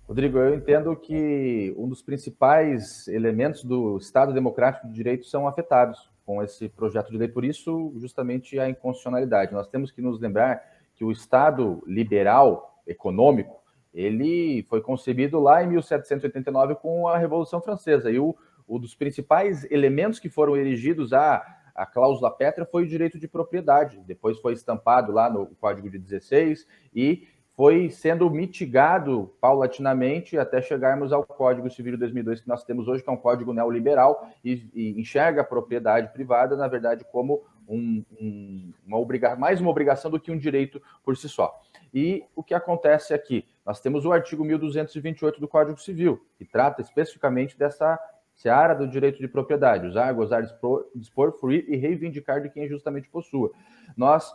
Rodrigo, 0.08 0.38
eu 0.38 0.56
entendo 0.56 0.96
que 0.96 1.74
um 1.78 1.86
dos 1.90 2.02
principais 2.02 3.10
elementos 3.10 3.66
do 3.66 3.98
Estado 3.98 4.34
Democrático 4.34 4.88
de 4.88 4.94
Direito 4.94 5.26
são 5.26 5.50
afetados 5.50 6.10
com 6.26 6.42
esse 6.42 6.70
projeto 6.70 7.12
de 7.12 7.18
lei, 7.18 7.28
por 7.28 7.44
isso, 7.44 7.94
justamente 7.98 8.58
a 8.58 8.70
inconstitucionalidade. 8.70 9.52
Nós 9.52 9.68
temos 9.68 9.92
que 9.92 10.02
nos 10.02 10.22
lembrar 10.22 10.62
que 10.96 11.04
o 11.04 11.12
Estado 11.12 11.84
liberal 11.86 12.82
econômico, 12.88 13.62
ele 13.94 14.66
foi 14.70 14.80
concebido 14.80 15.42
lá 15.42 15.62
em 15.62 15.68
1789 15.68 16.76
com 16.76 17.06
a 17.10 17.18
Revolução 17.18 17.60
Francesa, 17.60 18.10
e 18.10 18.18
o, 18.18 18.34
um 18.68 18.80
dos 18.80 18.96
principais 18.96 19.70
elementos 19.70 20.20
que 20.20 20.30
foram 20.30 20.56
erigidos 20.56 21.12
a 21.12 21.44
a 21.76 21.86
cláusula 21.86 22.30
pétrea 22.32 22.66
foi 22.66 22.84
o 22.84 22.88
direito 22.88 23.20
de 23.20 23.28
propriedade, 23.28 24.00
depois 24.06 24.40
foi 24.40 24.54
estampado 24.54 25.12
lá 25.12 25.30
no 25.30 25.48
Código 25.56 25.90
de 25.90 25.98
16 25.98 26.68
e 26.94 27.28
foi 27.56 27.90
sendo 27.90 28.30
mitigado 28.30 29.32
paulatinamente 29.40 30.38
até 30.38 30.62
chegarmos 30.62 31.14
ao 31.14 31.24
Código 31.24 31.70
Civil 31.70 31.94
de 31.94 32.00
2002 32.00 32.42
que 32.42 32.48
nós 32.48 32.64
temos 32.64 32.88
hoje, 32.88 33.04
que 33.04 33.10
é 33.10 33.14
um 33.14 33.18
código 33.18 33.54
neoliberal 33.54 34.28
e, 34.44 34.70
e 34.74 35.00
enxerga 35.00 35.42
a 35.42 35.46
propriedade 35.46 36.12
privada, 36.12 36.56
na 36.56 36.68
verdade, 36.68 37.06
como 37.12 37.44
um, 37.68 38.04
um, 38.20 38.74
uma 38.86 38.98
obriga 38.98 39.36
mais 39.36 39.62
uma 39.62 39.70
obrigação 39.70 40.10
do 40.10 40.20
que 40.20 40.32
um 40.32 40.38
direito 40.38 40.82
por 41.04 41.16
si 41.16 41.30
só. 41.30 41.62
E 41.94 42.24
o 42.36 42.44
que 42.44 42.56
acontece 42.56 43.14
aqui? 43.14 43.46
Nós 43.64 43.80
temos 43.80 44.04
o 44.04 44.12
artigo 44.12 44.44
1228 44.44 45.40
do 45.40 45.48
Código 45.48 45.80
Civil, 45.80 46.26
que 46.38 46.46
trata 46.46 46.82
especificamente 46.82 47.58
dessa 47.58 48.00
seara 48.36 48.74
do 48.74 48.88
direito 48.88 49.20
de 49.20 49.28
propriedade, 49.28 49.88
usar, 49.88 50.12
gozar, 50.14 50.42
dispor, 50.42 50.86
dispor, 50.96 51.32
fruir 51.40 51.66
e 51.68 51.76
reivindicar 51.76 52.42
de 52.42 52.50
quem 52.50 52.68
justamente 52.68 53.10
possua. 53.10 53.52
Nós 53.96 54.32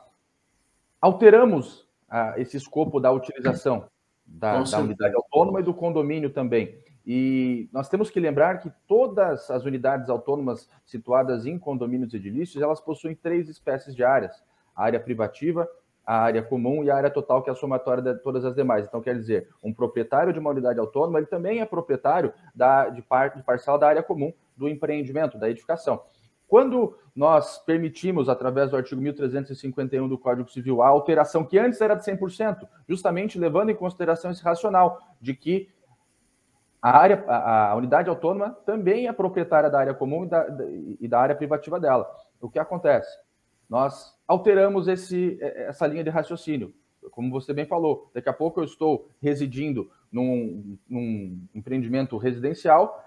alteramos 1.01 1.87
ah, 2.09 2.35
esse 2.37 2.57
escopo 2.57 3.01
da 3.01 3.11
utilização 3.11 3.89
da, 4.25 4.63
da 4.63 4.79
unidade 4.79 5.15
autônoma 5.15 5.61
e 5.61 5.65
do 5.65 5.75
condomínio 5.75 6.31
também. 6.31 6.79
E 7.07 7.69
nós 7.73 7.89
temos 7.89 8.11
que 8.11 8.21
lembrar 8.21 8.59
que 8.59 8.71
todas 8.87 9.51
as 9.51 9.65
unidades 9.65 10.11
autônomas 10.11 10.69
situadas 10.85 11.47
em 11.47 11.59
condomínios 11.59 12.13
edilícios, 12.13 12.63
elas 12.63 12.81
possuem 12.81 13.15
três 13.15 13.49
espécies 13.49 13.97
de 13.97 14.05
áreas: 14.05 14.43
a 14.77 14.85
área 14.85 15.01
privativa, 15.01 15.67
a 16.09 16.21
área 16.23 16.43
comum 16.43 16.83
e 16.83 16.91
a 16.91 16.97
área 16.97 17.11
total, 17.11 17.43
que 17.43 17.51
é 17.51 17.53
a 17.53 17.55
somatória 17.55 18.03
de 18.03 18.15
todas 18.23 18.43
as 18.43 18.55
demais. 18.55 18.87
Então, 18.87 18.99
quer 18.99 19.15
dizer, 19.15 19.47
um 19.63 19.75
proprietário 19.75 20.33
de 20.33 20.39
uma 20.39 20.49
unidade 20.49 20.81
autônoma, 20.81 21.19
ele 21.19 21.27
também 21.27 21.61
é 21.61 21.67
proprietário 21.67 22.33
da, 22.55 22.89
de, 22.89 23.03
par, 23.03 23.37
de 23.37 23.43
parcela 23.43 23.79
da 23.79 23.89
área 23.89 24.03
comum 24.03 24.33
do 24.57 24.71
empreendimento, 24.71 25.37
da 25.37 25.51
edificação. 25.51 26.01
Quando 26.49 26.97
nós 27.15 27.59
permitimos, 27.59 28.31
através 28.31 28.71
do 28.71 28.77
artigo 28.79 29.03
1351 29.03 30.09
do 30.09 30.17
Código 30.17 30.49
Civil, 30.49 30.81
a 30.81 30.89
alteração 30.89 31.45
que 31.45 31.59
antes 31.59 31.79
era 31.79 31.95
de 31.95 32.03
100%, 32.07 32.67
justamente 32.89 33.39
levando 33.39 33.69
em 33.69 33.77
consideração 33.77 34.31
esse 34.31 34.43
racional 34.43 34.99
de 35.21 35.35
que 35.35 35.69
a, 36.81 36.99
área, 36.99 37.23
a, 37.29 37.73
a, 37.73 37.75
unidade 37.75 38.09
autônoma 38.09 38.57
também 38.65 39.09
é 39.09 39.13
proprietária 39.13 39.69
da 39.69 39.79
área 39.79 39.93
comum 39.93 40.25
e 40.25 40.29
da, 40.29 40.47
e 41.01 41.07
da 41.07 41.21
área 41.21 41.37
privativa 41.37 41.79
dela. 41.79 42.11
O 42.41 42.49
que 42.49 42.59
acontece? 42.59 43.28
Nós 43.69 44.17
alteramos 44.27 44.89
esse, 44.89 45.39
essa 45.41 45.87
linha 45.87 46.05
de 46.05 46.11
raciocínio. 46.11 46.73
Como 47.11 47.31
você 47.31 47.53
bem 47.53 47.67
falou, 47.67 48.11
daqui 48.15 48.29
a 48.29 48.33
pouco 48.33 48.61
eu 48.61 48.65
estou 48.65 49.09
residindo 49.21 49.91
num, 50.11 50.79
num 50.89 51.41
empreendimento 51.55 52.17
residencial, 52.17 53.05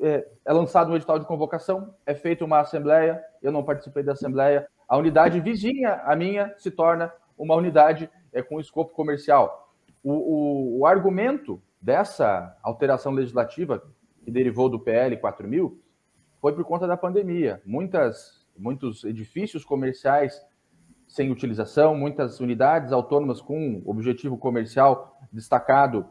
é, 0.00 0.28
é 0.44 0.52
lançado 0.52 0.92
um 0.92 0.96
edital 0.96 1.18
de 1.18 1.26
convocação, 1.26 1.94
é 2.06 2.14
feita 2.14 2.44
uma 2.44 2.60
assembleia, 2.60 3.22
eu 3.42 3.50
não 3.50 3.64
participei 3.64 4.02
da 4.02 4.12
assembleia, 4.12 4.68
a 4.88 4.96
unidade 4.96 5.40
vizinha 5.40 5.94
a 6.04 6.14
minha 6.14 6.54
se 6.58 6.70
torna 6.70 7.12
uma 7.36 7.54
unidade 7.54 8.10
é, 8.32 8.42
com 8.42 8.60
escopo 8.60 8.94
comercial. 8.94 9.72
O, 10.02 10.12
o, 10.12 10.78
o 10.80 10.86
argumento 10.86 11.60
dessa 11.80 12.56
alteração 12.62 13.12
legislativa 13.12 13.82
que 14.24 14.30
derivou 14.30 14.68
do 14.68 14.78
PL 14.78 15.16
4000 15.16 15.80
foi 16.40 16.54
por 16.54 16.64
conta 16.64 16.86
da 16.86 16.96
pandemia. 16.96 17.60
Muitas, 17.64 18.37
muitos 18.58 19.04
edifícios 19.04 19.64
comerciais 19.64 20.40
sem 21.06 21.30
utilização, 21.30 21.96
muitas 21.96 22.38
unidades 22.40 22.92
autônomas 22.92 23.40
com 23.40 23.82
objetivo 23.86 24.36
comercial 24.36 25.18
destacado 25.32 26.06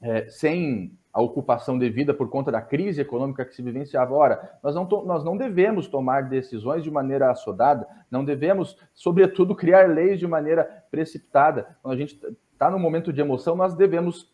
é, 0.00 0.28
sem 0.28 0.92
a 1.12 1.22
ocupação 1.22 1.78
devida 1.78 2.12
por 2.12 2.28
conta 2.28 2.52
da 2.52 2.60
crise 2.60 3.00
econômica 3.00 3.44
que 3.44 3.54
se 3.54 3.62
vivenciava. 3.62 4.14
Ora, 4.14 4.58
nós 4.62 4.74
não, 4.74 4.86
nós 5.04 5.24
não 5.24 5.36
devemos 5.36 5.88
tomar 5.88 6.28
decisões 6.28 6.84
de 6.84 6.90
maneira 6.90 7.30
assodada, 7.30 7.88
não 8.10 8.24
devemos, 8.24 8.76
sobretudo, 8.94 9.56
criar 9.56 9.88
leis 9.88 10.20
de 10.20 10.26
maneira 10.26 10.64
precipitada. 10.90 11.76
Quando 11.82 11.94
a 11.94 11.96
gente 11.96 12.20
está 12.52 12.70
no 12.70 12.78
momento 12.78 13.12
de 13.12 13.20
emoção, 13.20 13.56
nós 13.56 13.74
devemos 13.74 14.32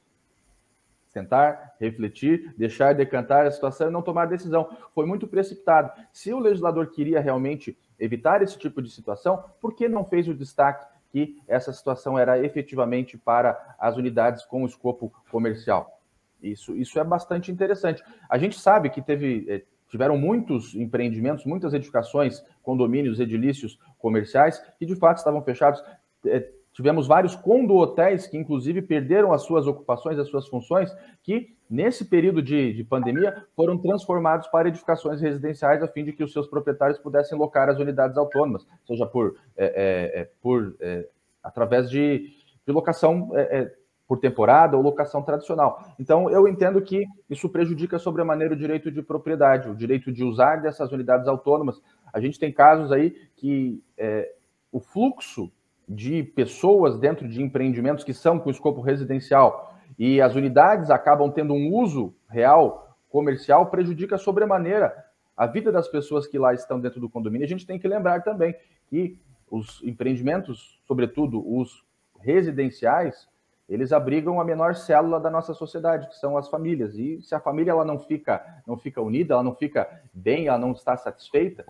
sentar, 1.14 1.76
refletir, 1.80 2.52
deixar 2.58 2.92
decantar 2.92 3.46
a 3.46 3.50
situação 3.50 3.88
e 3.88 3.92
não 3.92 4.02
tomar 4.02 4.26
decisão. 4.26 4.68
Foi 4.92 5.06
muito 5.06 5.28
precipitado. 5.28 5.92
Se 6.12 6.32
o 6.34 6.40
legislador 6.40 6.88
queria 6.88 7.20
realmente 7.20 7.78
evitar 7.98 8.42
esse 8.42 8.58
tipo 8.58 8.82
de 8.82 8.90
situação, 8.90 9.44
por 9.60 9.74
que 9.74 9.88
não 9.88 10.04
fez 10.04 10.26
o 10.26 10.34
destaque 10.34 10.84
que 11.10 11.40
essa 11.46 11.72
situação 11.72 12.18
era 12.18 12.44
efetivamente 12.44 13.16
para 13.16 13.76
as 13.78 13.96
unidades 13.96 14.44
com 14.44 14.66
escopo 14.66 15.12
comercial? 15.30 16.00
Isso, 16.42 16.76
isso 16.76 16.98
é 16.98 17.04
bastante 17.04 17.52
interessante. 17.52 18.02
A 18.28 18.36
gente 18.36 18.58
sabe 18.58 18.90
que 18.90 19.00
teve, 19.00 19.46
eh, 19.48 19.62
tiveram 19.88 20.18
muitos 20.18 20.74
empreendimentos, 20.74 21.46
muitas 21.46 21.72
edificações, 21.72 22.44
condomínios, 22.60 23.20
edilícios 23.20 23.78
comerciais 23.98 24.60
que 24.76 24.84
de 24.84 24.96
fato 24.96 25.18
estavam 25.18 25.42
fechados. 25.42 25.80
Tivemos 26.74 27.06
vários 27.06 27.36
condo-hotéis 27.36 28.26
que, 28.26 28.36
inclusive, 28.36 28.82
perderam 28.82 29.32
as 29.32 29.42
suas 29.42 29.64
ocupações, 29.64 30.18
as 30.18 30.28
suas 30.28 30.48
funções, 30.48 30.92
que, 31.22 31.56
nesse 31.70 32.04
período 32.04 32.42
de, 32.42 32.72
de, 32.72 32.82
pandemia, 32.82 33.46
foram 33.54 33.78
transformados 33.78 34.48
para 34.48 34.68
edificações 34.68 35.20
residenciais, 35.20 35.84
a 35.84 35.88
fim 35.88 36.04
de 36.04 36.12
que 36.12 36.24
os 36.24 36.32
seus 36.32 36.48
proprietários 36.48 36.98
pudessem 36.98 37.38
locar 37.38 37.68
as 37.68 37.78
unidades 37.78 38.18
autônomas, 38.18 38.66
seja 38.84 39.06
por, 39.06 39.36
é, 39.56 39.66
é, 39.66 40.20
é 40.22 40.30
por 40.42 40.74
é, 40.80 41.06
através 41.44 41.88
de, 41.88 42.32
de 42.66 42.72
locação 42.72 43.30
é, 43.34 43.60
é, 43.60 43.74
por 44.08 44.18
temporada 44.18 44.76
ou 44.76 44.82
locação 44.82 45.22
tradicional. 45.22 45.80
Então, 45.96 46.28
eu 46.28 46.48
entendo 46.48 46.82
que 46.82 47.06
isso 47.30 47.48
prejudica 47.48 48.00
sobremaneira 48.00 48.52
o 48.52 48.58
direito 48.58 48.90
de 48.90 49.00
propriedade, 49.00 49.68
o 49.68 49.76
direito 49.76 50.10
de 50.10 50.24
usar 50.24 50.56
dessas 50.56 50.90
unidades 50.90 51.28
autônomas. 51.28 51.80
A 52.12 52.18
gente 52.18 52.36
tem 52.36 52.52
casos 52.52 52.90
aí 52.90 53.12
que 53.36 53.80
o 54.72 54.80
fluxo 54.80 55.52
de 55.88 56.22
pessoas 56.22 56.98
dentro 56.98 57.28
de 57.28 57.42
empreendimentos 57.42 58.04
que 58.04 58.14
são 58.14 58.38
com 58.38 58.50
escopo 58.50 58.80
residencial 58.80 59.74
e 59.98 60.20
as 60.20 60.34
unidades 60.34 60.90
acabam 60.90 61.30
tendo 61.30 61.54
um 61.54 61.72
uso 61.72 62.14
real 62.28 62.96
comercial, 63.08 63.66
prejudica 63.66 64.18
sobremaneira 64.18 64.92
a 65.36 65.46
vida 65.46 65.70
das 65.70 65.88
pessoas 65.88 66.26
que 66.26 66.38
lá 66.38 66.52
estão 66.52 66.80
dentro 66.80 67.00
do 67.00 67.08
condomínio. 67.08 67.44
A 67.44 67.48
gente 67.48 67.66
tem 67.66 67.78
que 67.78 67.86
lembrar 67.86 68.22
também 68.22 68.54
que 68.88 69.18
os 69.50 69.82
empreendimentos, 69.84 70.80
sobretudo 70.86 71.42
os 71.46 71.84
residenciais, 72.20 73.28
eles 73.68 73.92
abrigam 73.92 74.40
a 74.40 74.44
menor 74.44 74.74
célula 74.74 75.18
da 75.18 75.30
nossa 75.30 75.54
sociedade, 75.54 76.08
que 76.08 76.16
são 76.16 76.36
as 76.36 76.48
famílias. 76.48 76.96
E 76.96 77.22
se 77.22 77.34
a 77.34 77.40
família 77.40 77.70
ela 77.70 77.84
não 77.84 77.98
fica, 77.98 78.62
não 78.66 78.76
fica 78.76 79.00
unida, 79.00 79.34
ela 79.34 79.42
não 79.42 79.54
fica 79.54 79.88
bem, 80.12 80.48
ela 80.48 80.58
não 80.58 80.72
está 80.72 80.96
satisfeita, 80.96 81.64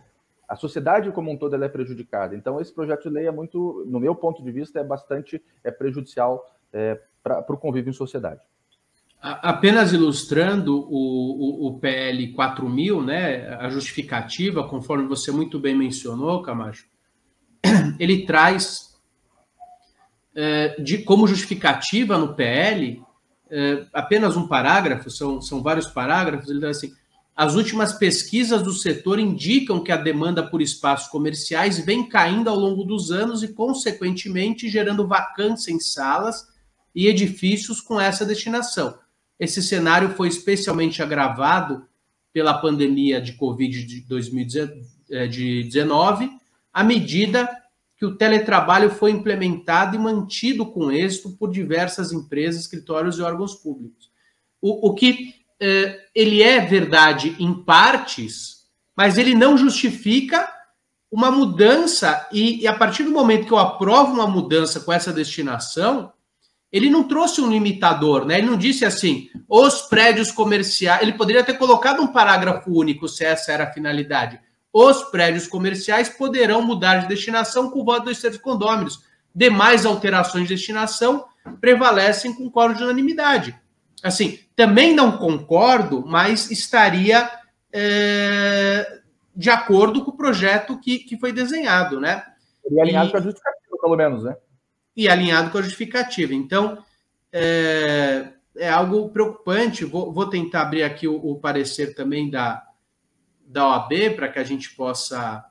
a 0.48 0.56
sociedade 0.56 1.10
como 1.12 1.30
um 1.30 1.36
todo 1.36 1.62
é 1.62 1.68
prejudicada. 1.68 2.34
Então, 2.34 2.60
esse 2.60 2.72
projeto 2.72 3.04
de 3.04 3.10
lei 3.10 3.26
é 3.26 3.30
muito, 3.30 3.84
no 3.86 3.98
meu 3.98 4.14
ponto 4.14 4.42
de 4.42 4.50
vista, 4.50 4.80
é 4.80 4.84
bastante 4.84 5.42
é 5.62 5.70
prejudicial 5.70 6.44
é, 6.72 7.00
para 7.22 7.44
o 7.48 7.56
convívio 7.56 7.90
em 7.90 7.94
sociedade. 7.94 8.40
Apenas 9.20 9.94
ilustrando 9.94 10.76
o, 10.76 11.66
o, 11.66 11.68
o, 11.68 11.78
PL 11.78 12.32
4000, 12.34 13.02
né, 13.02 13.48
a 13.56 13.70
justificativa, 13.70 14.68
conforme 14.68 15.08
você 15.08 15.32
muito 15.32 15.58
bem 15.58 15.74
mencionou, 15.74 16.42
Camacho, 16.42 16.86
ele 17.98 18.26
traz 18.26 19.00
é, 20.34 20.78
de, 20.78 20.98
como 20.98 21.26
justificativa 21.26 22.18
no 22.18 22.34
PL 22.34 23.02
é, 23.50 23.86
apenas 23.94 24.36
um 24.36 24.46
parágrafo, 24.46 25.08
são, 25.10 25.40
são 25.40 25.62
vários 25.62 25.86
parágrafos, 25.86 26.50
ele 26.50 26.60
traz 26.60 26.78
assim, 26.78 26.92
as 27.36 27.56
últimas 27.56 27.92
pesquisas 27.92 28.62
do 28.62 28.72
setor 28.72 29.18
indicam 29.18 29.82
que 29.82 29.90
a 29.90 29.96
demanda 29.96 30.48
por 30.48 30.62
espaços 30.62 31.08
comerciais 31.08 31.84
vem 31.84 32.08
caindo 32.08 32.48
ao 32.48 32.56
longo 32.56 32.84
dos 32.84 33.10
anos 33.10 33.42
e, 33.42 33.48
consequentemente, 33.48 34.68
gerando 34.68 35.08
vacância 35.08 35.72
em 35.72 35.80
salas 35.80 36.46
e 36.94 37.08
edifícios 37.08 37.80
com 37.80 38.00
essa 38.00 38.24
destinação. 38.24 38.96
Esse 39.38 39.60
cenário 39.60 40.10
foi 40.10 40.28
especialmente 40.28 41.02
agravado 41.02 41.84
pela 42.32 42.54
pandemia 42.54 43.20
de 43.20 43.32
Covid 43.32 43.84
de 43.84 44.00
2019, 44.02 46.30
à 46.72 46.84
medida 46.84 47.50
que 47.96 48.06
o 48.06 48.16
teletrabalho 48.16 48.90
foi 48.90 49.10
implementado 49.10 49.96
e 49.96 49.98
mantido 49.98 50.64
com 50.66 50.92
êxito 50.92 51.30
por 51.30 51.50
diversas 51.50 52.12
empresas, 52.12 52.60
escritórios 52.62 53.18
e 53.18 53.22
órgãos 53.22 53.56
públicos. 53.56 54.08
O, 54.60 54.90
o 54.90 54.94
que 54.94 55.43
ele 56.14 56.42
é 56.42 56.60
verdade 56.60 57.36
em 57.38 57.54
partes, 57.54 58.64
mas 58.96 59.18
ele 59.18 59.34
não 59.34 59.56
justifica 59.56 60.52
uma 61.10 61.30
mudança, 61.30 62.26
e, 62.32 62.62
e, 62.62 62.66
a 62.66 62.74
partir 62.74 63.04
do 63.04 63.12
momento 63.12 63.46
que 63.46 63.52
eu 63.52 63.58
aprovo 63.58 64.12
uma 64.12 64.26
mudança 64.26 64.80
com 64.80 64.92
essa 64.92 65.12
destinação, 65.12 66.12
ele 66.72 66.90
não 66.90 67.04
trouxe 67.04 67.40
um 67.40 67.48
limitador, 67.48 68.24
né? 68.24 68.38
Ele 68.38 68.48
não 68.48 68.58
disse 68.58 68.84
assim, 68.84 69.30
os 69.48 69.82
prédios 69.82 70.32
comerciais. 70.32 71.02
Ele 71.02 71.12
poderia 71.12 71.44
ter 71.44 71.56
colocado 71.56 72.02
um 72.02 72.08
parágrafo 72.08 72.68
único 72.68 73.08
se 73.08 73.24
essa 73.24 73.52
era 73.52 73.62
a 73.62 73.72
finalidade. 73.72 74.40
Os 74.72 75.04
prédios 75.04 75.46
comerciais 75.46 76.08
poderão 76.08 76.62
mudar 76.62 76.96
de 76.96 77.06
destinação 77.06 77.70
com 77.70 77.82
o 77.82 77.84
voto 77.84 78.06
dos 78.06 78.18
seus 78.18 78.36
condôminos. 78.38 79.04
Demais 79.32 79.86
alterações 79.86 80.48
de 80.48 80.56
destinação 80.56 81.26
prevalecem 81.60 82.34
com 82.34 82.50
quórum 82.50 82.74
de 82.74 82.82
unanimidade. 82.82 83.56
Assim, 84.04 84.38
também 84.54 84.94
não 84.94 85.16
concordo, 85.16 86.04
mas 86.06 86.50
estaria 86.50 87.26
é, 87.72 89.00
de 89.34 89.48
acordo 89.48 90.04
com 90.04 90.10
o 90.10 90.16
projeto 90.16 90.78
que, 90.78 90.98
que 90.98 91.18
foi 91.18 91.32
desenhado, 91.32 91.98
né? 91.98 92.22
E 92.70 92.78
alinhado 92.78 93.08
e, 93.08 93.10
com 93.12 93.16
a 93.16 93.20
justificativa, 93.22 93.78
pelo 93.80 93.96
menos, 93.96 94.24
né? 94.24 94.36
E 94.94 95.08
alinhado 95.08 95.50
com 95.50 95.56
a 95.56 95.62
justificativa. 95.62 96.34
Então, 96.34 96.84
é, 97.32 98.28
é 98.58 98.68
algo 98.68 99.08
preocupante. 99.08 99.86
Vou, 99.86 100.12
vou, 100.12 100.28
tentar 100.28 100.60
abrir 100.60 100.82
aqui 100.82 101.08
o, 101.08 101.16
o 101.16 101.40
parecer 101.40 101.94
também 101.94 102.28
da, 102.28 102.62
da 103.46 103.66
OAB 103.66 104.16
para 104.16 104.28
que 104.28 104.38
a 104.38 104.44
gente 104.44 104.76
possa 104.76 105.42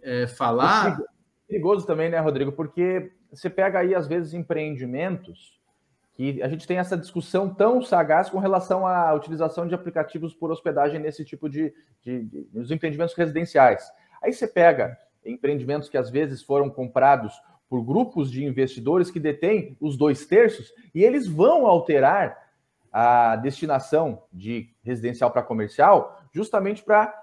é, 0.00 0.28
falar. 0.28 1.00
É 1.00 1.04
perigoso 1.48 1.84
também, 1.84 2.10
né, 2.10 2.20
Rodrigo? 2.20 2.52
Porque 2.52 3.10
você 3.28 3.50
pega 3.50 3.80
aí, 3.80 3.92
às 3.92 4.06
vezes, 4.06 4.34
empreendimentos 4.34 5.56
que 6.16 6.42
a 6.42 6.48
gente 6.48 6.66
tem 6.66 6.78
essa 6.78 6.96
discussão 6.96 7.52
tão 7.52 7.82
sagaz 7.82 8.30
com 8.30 8.38
relação 8.38 8.86
à 8.86 9.12
utilização 9.12 9.68
de 9.68 9.74
aplicativos 9.74 10.34
por 10.34 10.50
hospedagem 10.50 10.98
nesse 10.98 11.22
tipo 11.26 11.46
de, 11.46 11.74
de, 12.02 12.24
de 12.24 12.48
nos 12.54 12.70
empreendimentos 12.70 13.14
residenciais. 13.14 13.86
Aí 14.22 14.32
você 14.32 14.48
pega 14.48 14.96
empreendimentos 15.22 15.90
que 15.90 15.98
às 15.98 16.08
vezes 16.08 16.42
foram 16.42 16.70
comprados 16.70 17.34
por 17.68 17.82
grupos 17.84 18.30
de 18.30 18.42
investidores 18.44 19.10
que 19.10 19.20
detêm 19.20 19.76
os 19.78 19.94
dois 19.94 20.24
terços 20.24 20.72
e 20.94 21.04
eles 21.04 21.28
vão 21.28 21.66
alterar 21.66 22.46
a 22.90 23.36
destinação 23.36 24.22
de 24.32 24.70
residencial 24.82 25.30
para 25.30 25.42
comercial 25.42 26.18
justamente 26.32 26.82
para 26.82 27.14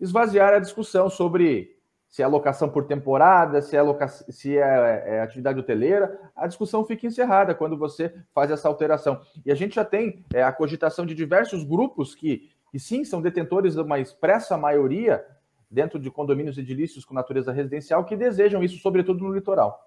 esvaziar 0.00 0.54
a 0.54 0.58
discussão 0.58 1.10
sobre 1.10 1.77
se 2.08 2.22
é 2.22 2.24
alocação 2.24 2.68
por 2.68 2.86
temporada, 2.86 3.60
se 3.60 3.76
é, 3.76 3.82
locação, 3.82 4.26
se 4.30 4.56
é, 4.56 5.04
é, 5.06 5.20
atividade 5.20 5.58
hoteleira, 5.58 6.18
a 6.34 6.46
discussão 6.46 6.84
fica 6.84 7.06
encerrada 7.06 7.54
quando 7.54 7.76
você 7.76 8.14
faz 8.34 8.50
essa 8.50 8.66
alteração. 8.66 9.20
E 9.44 9.52
a 9.52 9.54
gente 9.54 9.74
já 9.74 9.84
tem 9.84 10.24
é, 10.32 10.42
a 10.42 10.50
cogitação 10.50 11.04
de 11.04 11.14
diversos 11.14 11.62
grupos 11.64 12.14
que, 12.14 12.48
que, 12.70 12.78
sim, 12.78 13.04
são 13.04 13.20
detentores 13.20 13.74
de 13.74 13.80
uma 13.80 13.98
expressa 13.98 14.56
maioria 14.56 15.22
dentro 15.70 15.98
de 15.98 16.10
condomínios 16.10 16.56
edilícios 16.56 17.04
com 17.04 17.12
natureza 17.12 17.52
residencial 17.52 18.04
que 18.04 18.16
desejam 18.16 18.62
isso, 18.64 18.78
sobretudo 18.78 19.22
no 19.22 19.34
litoral. 19.34 19.78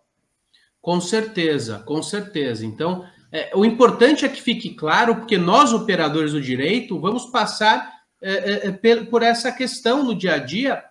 Com 0.79 1.01
certeza, 1.01 1.79
com 1.79 2.03
certeza. 2.03 2.63
Então, 2.63 3.03
é, 3.31 3.51
o 3.55 3.65
importante 3.65 4.25
é 4.25 4.29
que 4.29 4.41
fique 4.41 4.75
claro, 4.75 5.15
porque 5.15 5.39
nós, 5.39 5.73
operadores 5.73 6.33
do 6.33 6.41
direito, 6.41 6.99
vamos 6.99 7.25
passar 7.25 8.01
é, 8.21 8.67
é, 8.67 9.03
por 9.05 9.23
essa 9.23 9.51
questão 9.51 10.03
no 10.03 10.13
dia 10.13 10.35
a 10.35 10.37
dia 10.37 10.83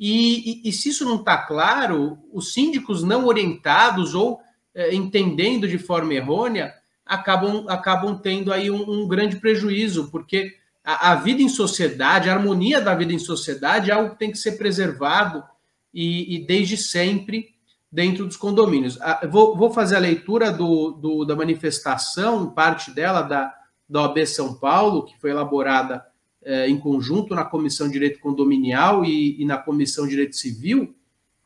e, 0.00 0.62
e, 0.64 0.68
e 0.70 0.72
se 0.72 0.88
isso 0.88 1.04
não 1.04 1.16
está 1.16 1.36
claro, 1.36 2.18
os 2.32 2.54
síndicos 2.54 3.02
não 3.02 3.26
orientados 3.26 4.14
ou 4.14 4.40
é, 4.74 4.94
entendendo 4.94 5.68
de 5.68 5.76
forma 5.76 6.14
errônea 6.14 6.72
acabam, 7.04 7.66
acabam 7.68 8.18
tendo 8.18 8.50
aí 8.50 8.70
um, 8.70 8.90
um 8.90 9.06
grande 9.06 9.36
prejuízo, 9.36 10.10
porque 10.10 10.56
a, 10.82 11.12
a, 11.12 11.14
vida 11.16 11.42
em 11.42 11.50
sociedade, 11.50 12.30
a 12.30 12.32
harmonia 12.32 12.80
da 12.80 12.94
vida 12.94 13.12
em 13.12 13.18
sociedade 13.18 13.90
é 13.90 13.94
algo 13.94 14.12
que 14.12 14.18
tem 14.18 14.30
que 14.30 14.38
ser 14.38 14.52
preservado 14.52 15.44
e, 15.92 16.34
e 16.34 16.46
desde 16.46 16.78
sempre 16.78 17.50
dentro 17.92 18.24
dos 18.24 18.38
condomínios. 18.38 18.98
vou, 19.28 19.54
vou, 19.54 19.70
fazer 19.70 19.96
a 19.96 20.00
leitura 20.00 20.50
do, 20.50 20.92
do, 20.92 21.24
da 21.26 21.36
manifestação, 21.36 22.48
parte 22.48 22.90
dela, 22.90 23.20
da, 23.20 23.52
da 23.86 24.02
OAB 24.02 24.24
São 24.24 24.54
Paulo, 24.54 25.04
que 25.04 25.20
foi 25.20 25.30
elaborada 25.30 26.06
é, 26.42 26.68
em 26.68 26.78
conjunto 26.78 27.34
na 27.34 27.44
Comissão 27.44 27.86
de 27.86 27.92
Direito 27.92 28.20
Condominial 28.20 29.04
e, 29.04 29.40
e, 29.40 29.44
na 29.44 29.58
Comissão 29.58 30.04
de 30.04 30.10
Direito 30.10 30.36
Civil, 30.36 30.94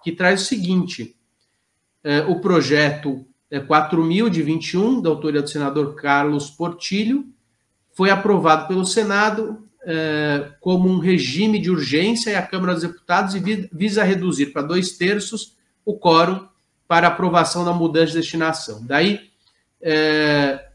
que 0.02 0.12
traz 0.12 0.42
o 0.42 0.44
seguinte: 0.44 1.16
é, 2.02 2.20
o 2.20 2.40
projeto 2.40 3.24
é, 3.50 3.60
4.000 3.60 4.28
de 4.30 4.42
21, 4.42 5.00
da 5.00 5.10
autoria 5.10 5.42
do 5.42 5.48
senador 5.48 5.94
Carlos 5.94 6.50
Portilho, 6.50 7.26
foi 7.92 8.10
aprovado 8.10 8.68
pelo 8.68 8.84
Senado 8.84 9.64
é, 9.86 10.52
como 10.60 10.88
um 10.88 10.98
regime 10.98 11.58
de 11.58 11.70
urgência 11.70 12.30
e 12.30 12.34
a 12.34 12.46
Câmara 12.46 12.74
dos 12.74 12.82
Deputados 12.82 13.34
e 13.34 13.68
visa 13.72 14.02
reduzir 14.02 14.46
para 14.46 14.62
dois 14.62 14.96
terços 14.96 15.56
o 15.84 15.98
quórum 15.98 16.48
para 16.88 17.08
aprovação 17.08 17.64
da 17.64 17.72
mudança 17.72 18.12
de 18.12 18.18
destinação. 18.18 18.84
Daí 18.84 19.30
é, 19.80 20.68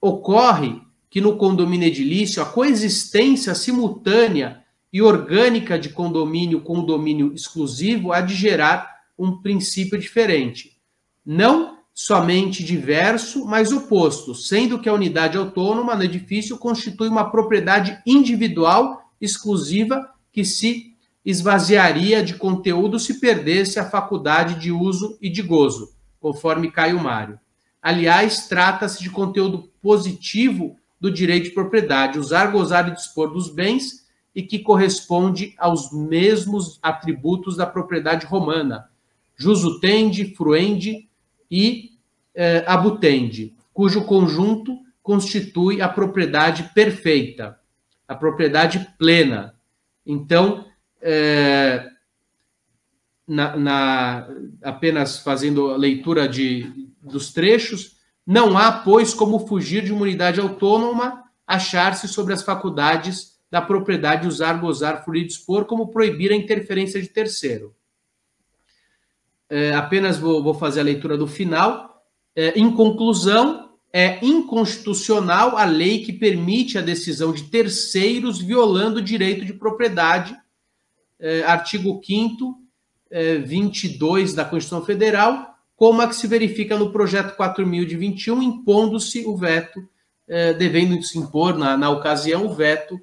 ocorre 0.00 0.80
que 1.14 1.20
no 1.20 1.36
condomínio 1.36 1.86
edilício 1.86 2.42
a 2.42 2.44
coexistência 2.44 3.54
simultânea 3.54 4.64
e 4.92 5.00
orgânica 5.00 5.78
de 5.78 5.90
condomínio 5.90 6.60
com 6.60 6.84
domínio 6.84 7.32
exclusivo 7.32 8.12
há 8.12 8.20
de 8.20 8.34
gerar 8.34 8.90
um 9.16 9.40
princípio 9.40 9.96
diferente. 9.96 10.76
Não 11.24 11.78
somente 11.94 12.64
diverso, 12.64 13.44
mas 13.46 13.70
oposto, 13.70 14.34
sendo 14.34 14.80
que 14.80 14.88
a 14.88 14.92
unidade 14.92 15.38
autônoma 15.38 15.94
no 15.94 16.02
edifício 16.02 16.58
constitui 16.58 17.06
uma 17.06 17.30
propriedade 17.30 17.96
individual 18.04 19.08
exclusiva 19.20 20.10
que 20.32 20.44
se 20.44 20.96
esvaziaria 21.24 22.24
de 22.24 22.34
conteúdo 22.34 22.98
se 22.98 23.20
perdesse 23.20 23.78
a 23.78 23.88
faculdade 23.88 24.60
de 24.60 24.72
uso 24.72 25.16
e 25.22 25.30
de 25.30 25.42
gozo, 25.42 25.94
conforme 26.18 26.72
Caio 26.72 26.98
Mário. 26.98 27.38
Aliás, 27.80 28.48
trata-se 28.48 29.00
de 29.00 29.10
conteúdo 29.10 29.70
positivo 29.80 30.76
do 31.04 31.10
direito 31.10 31.44
de 31.44 31.50
propriedade, 31.50 32.18
usar, 32.18 32.46
gozar 32.46 32.88
e 32.88 32.94
dispor 32.94 33.30
dos 33.30 33.50
bens 33.50 34.06
e 34.34 34.42
que 34.42 34.58
corresponde 34.58 35.54
aos 35.58 35.92
mesmos 35.92 36.78
atributos 36.82 37.58
da 37.58 37.66
propriedade 37.66 38.24
romana, 38.24 38.88
tende, 39.82 40.34
fruendi 40.34 41.06
e 41.50 41.90
eh, 42.34 42.64
abutendi, 42.66 43.52
cujo 43.74 44.06
conjunto 44.06 44.78
constitui 45.02 45.82
a 45.82 45.90
propriedade 45.90 46.70
perfeita, 46.74 47.60
a 48.08 48.14
propriedade 48.14 48.88
plena. 48.96 49.54
Então, 50.06 50.64
eh, 51.02 51.86
na, 53.28 53.56
na, 53.58 54.28
apenas 54.62 55.18
fazendo 55.18 55.70
a 55.70 55.76
leitura 55.76 56.26
de, 56.26 56.88
dos 57.02 57.30
trechos, 57.30 57.93
não 58.26 58.56
há, 58.56 58.72
pois, 58.72 59.12
como 59.12 59.46
fugir 59.46 59.84
de 59.84 59.92
uma 59.92 60.02
unidade 60.02 60.40
autônoma, 60.40 61.24
achar-se 61.46 62.08
sobre 62.08 62.32
as 62.32 62.42
faculdades 62.42 63.34
da 63.50 63.60
propriedade 63.60 64.26
usar, 64.26 64.54
gozar, 64.54 65.04
fruir, 65.04 65.26
dispor, 65.26 65.64
como 65.66 65.88
proibir 65.88 66.32
a 66.32 66.36
interferência 66.36 67.00
de 67.00 67.08
terceiro. 67.08 67.74
É, 69.48 69.74
apenas 69.74 70.18
vou, 70.18 70.42
vou, 70.42 70.54
fazer 70.54 70.80
a 70.80 70.84
leitura 70.84 71.16
do 71.16 71.26
final. 71.26 72.02
É, 72.34 72.58
em 72.58 72.70
conclusão, 72.74 73.70
é 73.92 74.18
inconstitucional 74.24 75.56
a 75.56 75.64
lei 75.64 76.04
que 76.04 76.12
permite 76.12 76.76
a 76.76 76.82
decisão 76.82 77.32
de 77.32 77.44
terceiros 77.44 78.40
violando 78.40 78.98
o 78.98 79.02
direito 79.02 79.44
de 79.44 79.52
propriedade. 79.52 80.36
É, 81.20 81.44
artigo 81.44 82.00
5 82.04 82.60
é, 83.10 83.36
22 83.38 84.34
da 84.34 84.44
Constituição 84.44 84.84
Federal, 84.84 85.53
como 85.76 86.00
a 86.00 86.08
que 86.08 86.14
se 86.14 86.26
verifica 86.26 86.76
no 86.76 86.92
projeto 86.92 87.36
4021, 87.36 88.42
impondo-se 88.42 89.26
o 89.26 89.36
veto, 89.36 89.86
eh, 90.28 90.52
devendo 90.54 91.02
se 91.02 91.18
impor, 91.18 91.58
na, 91.58 91.76
na 91.76 91.90
ocasião, 91.90 92.46
o 92.46 92.54
veto 92.54 92.98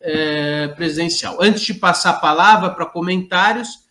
eh, 0.00 0.68
presidencial. 0.76 1.38
Antes 1.40 1.62
de 1.62 1.74
passar 1.74 2.10
a 2.10 2.20
palavra 2.20 2.70
para 2.70 2.86
comentários, 2.86 3.82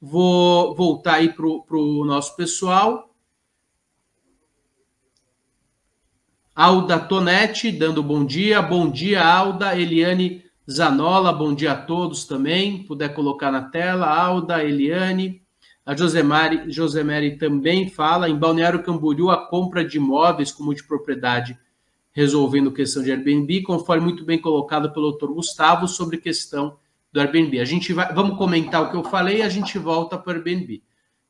vou 0.00 0.74
voltar 0.74 1.14
aí 1.14 1.32
para 1.32 1.46
o 1.46 2.04
nosso 2.04 2.36
pessoal. 2.36 3.10
Alda 6.54 7.00
Tonetti, 7.00 7.72
dando 7.72 8.02
bom 8.02 8.24
dia. 8.24 8.62
Bom 8.62 8.88
dia, 8.88 9.26
Alda. 9.26 9.76
Eliane 9.76 10.44
Zanola, 10.70 11.32
bom 11.32 11.52
dia 11.52 11.72
a 11.72 11.76
todos 11.76 12.26
também. 12.26 12.84
Puder 12.84 13.12
colocar 13.12 13.50
na 13.50 13.62
tela. 13.62 14.06
Alda, 14.06 14.62
Eliane. 14.62 15.43
A 15.84 15.94
Josemari, 15.94 17.36
também 17.36 17.90
fala 17.90 18.28
em 18.28 18.38
Balneário 18.38 18.82
Camboriú 18.82 19.30
a 19.30 19.46
compra 19.46 19.84
de 19.84 19.98
imóveis 19.98 20.50
com 20.50 20.64
multipropriedade 20.64 21.58
resolvendo 22.14 22.72
questão 22.72 23.02
de 23.02 23.10
Airbnb, 23.10 23.62
conforme 23.62 24.04
muito 24.04 24.24
bem 24.24 24.40
colocado 24.40 24.92
pelo 24.92 25.10
doutor 25.10 25.34
Gustavo 25.34 25.88
sobre 25.88 26.16
questão 26.16 26.78
do 27.12 27.20
Airbnb. 27.20 27.58
A 27.58 27.64
gente 27.64 27.92
vai, 27.92 28.12
vamos 28.14 28.38
comentar 28.38 28.82
o 28.82 28.90
que 28.90 28.96
eu 28.96 29.02
falei 29.02 29.38
e 29.38 29.42
a 29.42 29.48
gente 29.48 29.78
volta 29.78 30.16
para 30.16 30.32
o 30.32 30.36
Airbnb. 30.36 30.82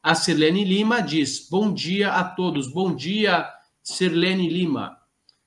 A 0.03 0.14
Sirlene 0.14 0.64
Lima 0.64 1.01
diz: 1.01 1.49
Bom 1.49 1.73
dia 1.73 2.12
a 2.12 2.23
todos. 2.23 2.69
Bom 2.69 2.95
dia, 2.95 3.49
Sirlene 3.83 4.49
Lima. 4.49 4.99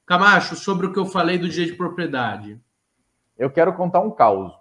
Camacho, 0.06 0.56
sobre 0.56 0.88
o 0.88 0.94
que 0.94 0.98
eu 0.98 1.06
falei 1.06 1.38
do 1.38 1.48
dia 1.48 1.66
de 1.66 1.74
propriedade. 1.74 2.60
Eu 3.38 3.52
quero 3.52 3.74
contar 3.74 4.00
um 4.00 4.10
caos. 4.10 4.52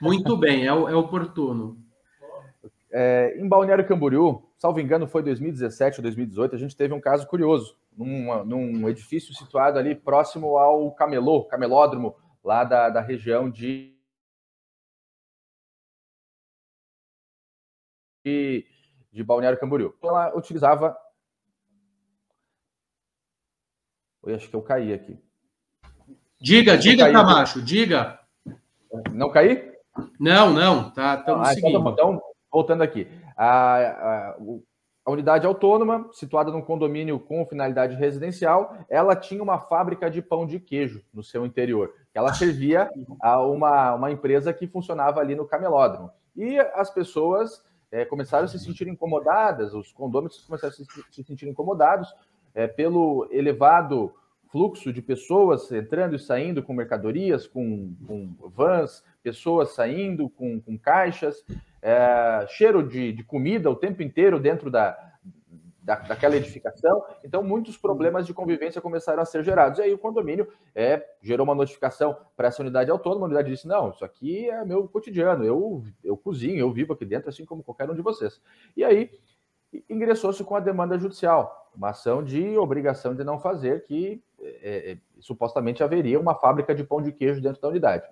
Muito 0.00 0.36
bem, 0.36 0.62
é, 0.62 0.68
é 0.68 0.72
oportuno. 0.72 1.81
É, 2.94 3.34
em 3.38 3.48
Balneário 3.48 3.86
Camboriú, 3.86 4.46
salvo 4.58 4.78
engano, 4.78 5.08
foi 5.08 5.22
2017 5.22 6.00
ou 6.00 6.02
2018, 6.02 6.54
a 6.54 6.58
gente 6.58 6.76
teve 6.76 6.92
um 6.92 7.00
caso 7.00 7.26
curioso, 7.26 7.74
num, 7.96 8.44
num 8.44 8.88
edifício 8.88 9.34
situado 9.34 9.78
ali 9.78 9.94
próximo 9.94 10.58
ao 10.58 10.92
camelô, 10.92 11.44
camelódromo, 11.44 12.14
lá 12.44 12.62
da, 12.64 12.90
da 12.90 13.00
região 13.00 13.50
de, 13.50 13.96
de, 18.22 18.66
de 19.10 19.24
Balneário 19.24 19.58
Camboriú. 19.58 19.94
Ela 20.02 20.36
utilizava. 20.36 20.94
Eu 24.22 24.34
acho 24.34 24.50
que 24.50 24.54
eu 24.54 24.62
caí 24.62 24.92
aqui. 24.92 25.18
Diga, 26.38 26.76
diga, 26.76 27.10
Camacho, 27.10 27.62
diga. 27.62 28.20
Não 29.12 29.30
caí? 29.30 29.72
Não, 30.18 30.52
não, 30.52 30.90
tá, 30.90 31.18
estamos 31.18 31.24
ah, 31.24 31.24
então 31.24 31.38
tá 31.42 31.54
seguindo. 31.54 31.78
Então, 31.78 31.92
então 31.92 32.31
voltando 32.52 32.82
aqui, 32.82 33.08
a, 33.36 33.76
a, 33.76 34.36
a, 35.06 35.10
unidade 35.10 35.46
autônoma, 35.46 36.08
situada 36.12 36.50
num 36.50 36.60
condomínio 36.60 37.18
com 37.18 37.46
finalidade 37.46 37.96
residencial, 37.96 38.76
ela 38.88 39.16
tinha 39.16 39.42
uma 39.42 39.58
fábrica 39.58 40.10
de 40.10 40.20
pão 40.20 40.46
de 40.46 40.60
queijo 40.60 41.02
no 41.12 41.22
seu 41.22 41.46
interior. 41.46 41.94
Ela 42.14 42.34
servia 42.34 42.90
a 43.20 43.40
uma, 43.40 43.94
uma 43.94 44.10
empresa 44.10 44.52
que 44.52 44.66
funcionava 44.66 45.20
ali 45.20 45.34
no 45.34 45.46
camelódromo. 45.46 46.10
E 46.36 46.58
as 46.58 46.90
pessoas 46.90 47.64
é, 47.90 48.04
começaram 48.04 48.44
a 48.44 48.48
se 48.48 48.58
sentir 48.58 48.86
incomodadas, 48.86 49.74
os 49.74 49.92
condôminos 49.92 50.44
começaram 50.44 50.72
a 50.72 50.76
se, 50.76 50.84
se 51.10 51.24
sentir 51.24 51.48
incomodados 51.48 52.14
é, 52.54 52.66
pelo 52.66 53.26
elevado 53.30 54.14
fluxo 54.52 54.92
de 54.92 55.00
pessoas 55.00 55.72
entrando 55.72 56.14
e 56.14 56.18
saindo 56.18 56.62
com 56.62 56.74
mercadorias, 56.74 57.46
com, 57.46 57.94
com 58.06 58.36
vans, 58.54 59.02
pessoas 59.22 59.70
saindo 59.70 60.28
com, 60.28 60.60
com 60.60 60.78
caixas, 60.78 61.42
é, 61.80 62.46
cheiro 62.50 62.86
de, 62.86 63.14
de, 63.14 63.24
comida 63.24 63.70
o 63.70 63.74
tempo 63.74 64.02
inteiro 64.02 64.38
dentro 64.38 64.70
da, 64.70 64.94
da, 65.82 65.96
daquela 65.96 66.36
edificação. 66.36 67.02
Então, 67.24 67.42
muitos 67.42 67.78
problemas 67.78 68.26
de 68.26 68.34
convivência 68.34 68.80
começaram 68.80 69.22
a 69.22 69.24
ser 69.24 69.42
gerados. 69.42 69.78
E 69.78 69.82
aí, 69.82 69.94
o 69.94 69.98
condomínio 69.98 70.46
é, 70.74 71.02
gerou 71.22 71.44
uma 71.44 71.54
notificação 71.54 72.14
para 72.36 72.48
essa 72.48 72.60
unidade 72.60 72.90
autônoma. 72.90 73.24
A 73.24 73.28
unidade 73.28 73.50
disse: 73.50 73.66
Não, 73.66 73.88
isso 73.88 74.04
aqui 74.04 74.50
é 74.50 74.64
meu 74.66 74.86
cotidiano, 74.86 75.44
eu, 75.44 75.82
eu 76.04 76.14
cozinho, 76.14 76.58
eu 76.58 76.70
vivo 76.70 76.92
aqui 76.92 77.06
dentro, 77.06 77.30
assim 77.30 77.46
como 77.46 77.64
qualquer 77.64 77.90
um 77.90 77.94
de 77.94 78.02
vocês. 78.02 78.38
E 78.76 78.84
aí, 78.84 79.10
ingressou-se 79.88 80.44
com 80.44 80.54
a 80.54 80.60
demanda 80.60 80.98
judicial, 80.98 81.70
uma 81.74 81.90
ação 81.90 82.22
de 82.22 82.56
obrigação 82.58 83.14
de 83.14 83.24
não 83.24 83.38
fazer, 83.38 83.84
que 83.84 84.22
é, 84.42 84.92
é, 84.92 84.98
supostamente 85.20 85.82
haveria 85.82 86.18
uma 86.18 86.34
fábrica 86.34 86.74
de 86.74 86.84
pão 86.84 87.00
de 87.00 87.12
queijo 87.12 87.40
dentro 87.40 87.60
da 87.60 87.68
unidade. 87.68 88.04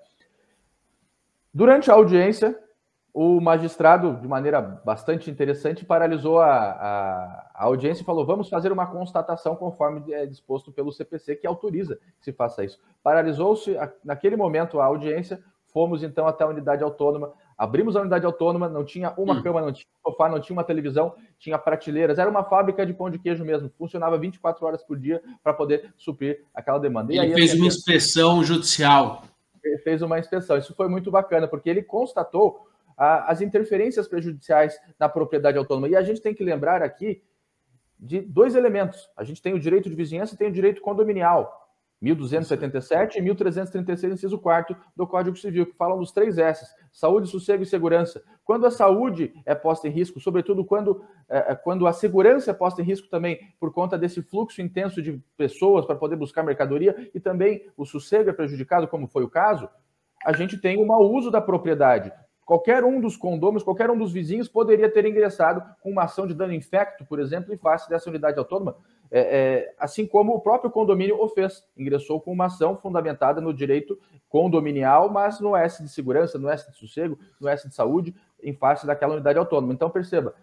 Durante 1.53 1.91
a 1.91 1.95
audiência, 1.95 2.57
o 3.13 3.41
magistrado, 3.41 4.17
de 4.21 4.29
maneira 4.29 4.61
bastante 4.61 5.31
interessante, 5.31 5.85
paralisou 5.85 6.39
a, 6.39 6.55
a, 6.55 7.51
a, 7.55 7.65
audiência 7.65 8.03
e 8.03 8.05
falou: 8.05 8.25
vamos 8.25 8.49
fazer 8.49 8.71
uma 8.71 8.87
constatação 8.87 9.57
conforme 9.57 10.13
é 10.13 10.27
disposto 10.27 10.71
pelo 10.71 10.93
CPC, 10.93 11.37
que 11.37 11.47
autoriza 11.47 11.97
que 11.97 12.25
se 12.25 12.33
faça 12.33 12.65
isso. 12.65 12.79
Paralisou-se, 13.03 13.77
naquele 14.05 14.37
momento, 14.37 14.81
a 14.81 14.85
audiência, 14.85 15.43
fomos 15.73 16.03
então 16.03 16.27
até 16.27 16.45
a 16.45 16.49
unidade 16.49 16.85
autônoma, 16.85 17.33
abrimos 17.59 17.97
a 17.97 18.01
unidade 18.01 18.25
autônoma, 18.25 18.69
não 18.69 18.85
tinha 18.85 19.13
uma 19.17 19.35
hum. 19.35 19.43
cama, 19.43 19.61
não 19.61 19.73
tinha 19.73 19.87
sofá, 20.21 20.29
não 20.29 20.41
tinha 20.41 20.55
uma 20.55 20.65
televisão, 20.65 21.15
tinha 21.39 21.59
prateleiras, 21.59 22.19
era 22.19 22.29
uma 22.29 22.45
fábrica 22.45 22.85
de 22.85 22.93
pão 22.93 23.09
de 23.09 23.19
queijo 23.19 23.45
mesmo, 23.45 23.71
funcionava 23.79 24.19
24 24.19 24.67
horas 24.67 24.83
por 24.83 24.99
dia 24.99 25.23
para 25.43 25.55
poder 25.55 25.93
suprir 25.97 26.45
aquela 26.55 26.79
demanda. 26.79 27.13
E 27.13 27.19
ele 27.19 27.27
aí, 27.29 27.35
fez 27.35 27.55
uma 27.55 27.67
inspeção 27.67 28.45
judicial. 28.45 29.25
Ele 29.65 29.79
fez 29.79 30.03
uma 30.03 30.19
inspeção, 30.19 30.59
isso 30.59 30.75
foi 30.75 30.89
muito 30.89 31.11
bacana, 31.11 31.49
porque 31.49 31.71
ele 31.71 31.83
constatou 31.83 32.67
as 32.97 33.41
interferências 33.41 34.07
prejudiciais 34.07 34.79
na 34.99 35.09
propriedade 35.09 35.57
autônoma. 35.57 35.89
E 35.89 35.97
a 35.97 36.03
gente 36.03 36.21
tem 36.21 36.35
que 36.35 36.45
lembrar 36.45 36.83
aqui 36.83 37.23
de 37.99 38.21
dois 38.21 38.55
elementos. 38.55 39.09
A 39.17 39.25
gente 39.25 39.41
tem 39.41 39.55
o 39.55 39.59
direito 39.59 39.89
de 39.89 39.97
vizinhança 39.97 40.35
e 40.35 40.37
tem 40.37 40.49
o 40.49 40.53
direito 40.53 40.83
condominial. 40.83 41.60
1277 42.01 43.19
e 43.19 43.23
1336, 43.23 44.15
inciso 44.15 44.39
4 44.39 44.77
do 44.97 45.07
Código 45.07 45.37
Civil, 45.37 45.67
que 45.67 45.77
falam 45.77 45.99
dos 45.99 46.13
três 46.13 46.39
S: 46.39 46.67
saúde, 46.91 47.29
sossego 47.29 47.63
e 47.63 47.67
segurança. 47.67 48.23
Quando 48.45 48.67
a 48.67 48.71
saúde 48.71 49.33
é 49.45 49.55
posta 49.55 49.87
em 49.87 49.91
risco, 49.91 50.19
sobretudo 50.19 50.65
quando, 50.65 51.05
é, 51.29 51.53
é 51.53 51.55
quando 51.55 51.87
a 51.87 51.93
segurança 51.93 52.51
é 52.51 52.55
posta 52.55 52.81
em 52.81 52.85
risco 52.85 53.09
também 53.09 53.39
por 53.59 53.73
conta 53.73 53.99
desse 53.99 54.23
fluxo 54.23 54.63
intenso 54.63 55.03
de 55.03 55.23
pessoas 55.37 55.85
para 55.85 55.97
poder 55.97 56.17
buscar 56.17 56.43
mercadoria 56.43 57.11
e 57.15 57.21
também 57.21 57.67
o 57.77 57.85
sossego 57.85 58.31
é 58.31 58.33
prejudicado, 58.33 58.89
como 58.89 59.07
foi 59.07 59.23
o 59.23 59.31
caso, 59.31 59.69
a 60.25 60.33
gente 60.33 60.59
tem 60.59 60.83
o 60.83 60.87
mau 60.87 61.03
uso 61.03 61.31
da 61.31 61.41
propriedade. 61.41 62.13
Qualquer 62.45 62.83
um 62.83 63.01
dos 63.01 63.17
condôminos, 63.17 63.63
qualquer 63.63 63.91
um 63.91 63.97
dos 63.97 64.13
vizinhos 64.13 64.49
poderia 64.49 64.91
ter 64.91 65.07
ingressado 65.07 65.63
com 65.81 65.91
uma 65.91 66.03
ação 66.03 66.27
de 66.27 66.35
dano 66.35 66.53
infecto, 66.53 67.05
por 67.05 67.21
exemplo, 67.21 67.55
em 67.55 67.57
face 67.57 67.89
dessa 67.89 68.11
unidade 68.11 68.41
autônoma, 68.41 68.77
é, 69.11 69.21
é, 69.21 69.75
assim 69.79 70.07
como 70.07 70.35
o 70.35 70.41
próprio 70.41 70.71
condomínio 70.71 71.21
o 71.21 71.29
fez. 71.29 71.65
Ingressou 71.77 72.21
com 72.21 72.33
uma 72.33 72.47
ação 72.47 72.77
fundamentada 72.77 73.41
no 73.41 73.53
direito 73.53 73.99
condominial, 74.29 75.11
mas 75.11 75.41
no 75.41 75.57
S 75.57 75.83
de 75.83 75.89
segurança, 75.89 76.39
no 76.39 76.49
S 76.49 76.71
de 76.71 76.77
sossego, 76.77 77.19
no 77.41 77.49
S 77.49 77.69
de 77.69 77.75
saúde, 77.75 78.15
em 78.43 78.55
face 78.55 78.87
daquela 78.87 79.15
unidade 79.15 79.39
autônoma. 79.39 79.73
Então, 79.73 79.91
perceba, 79.91 80.35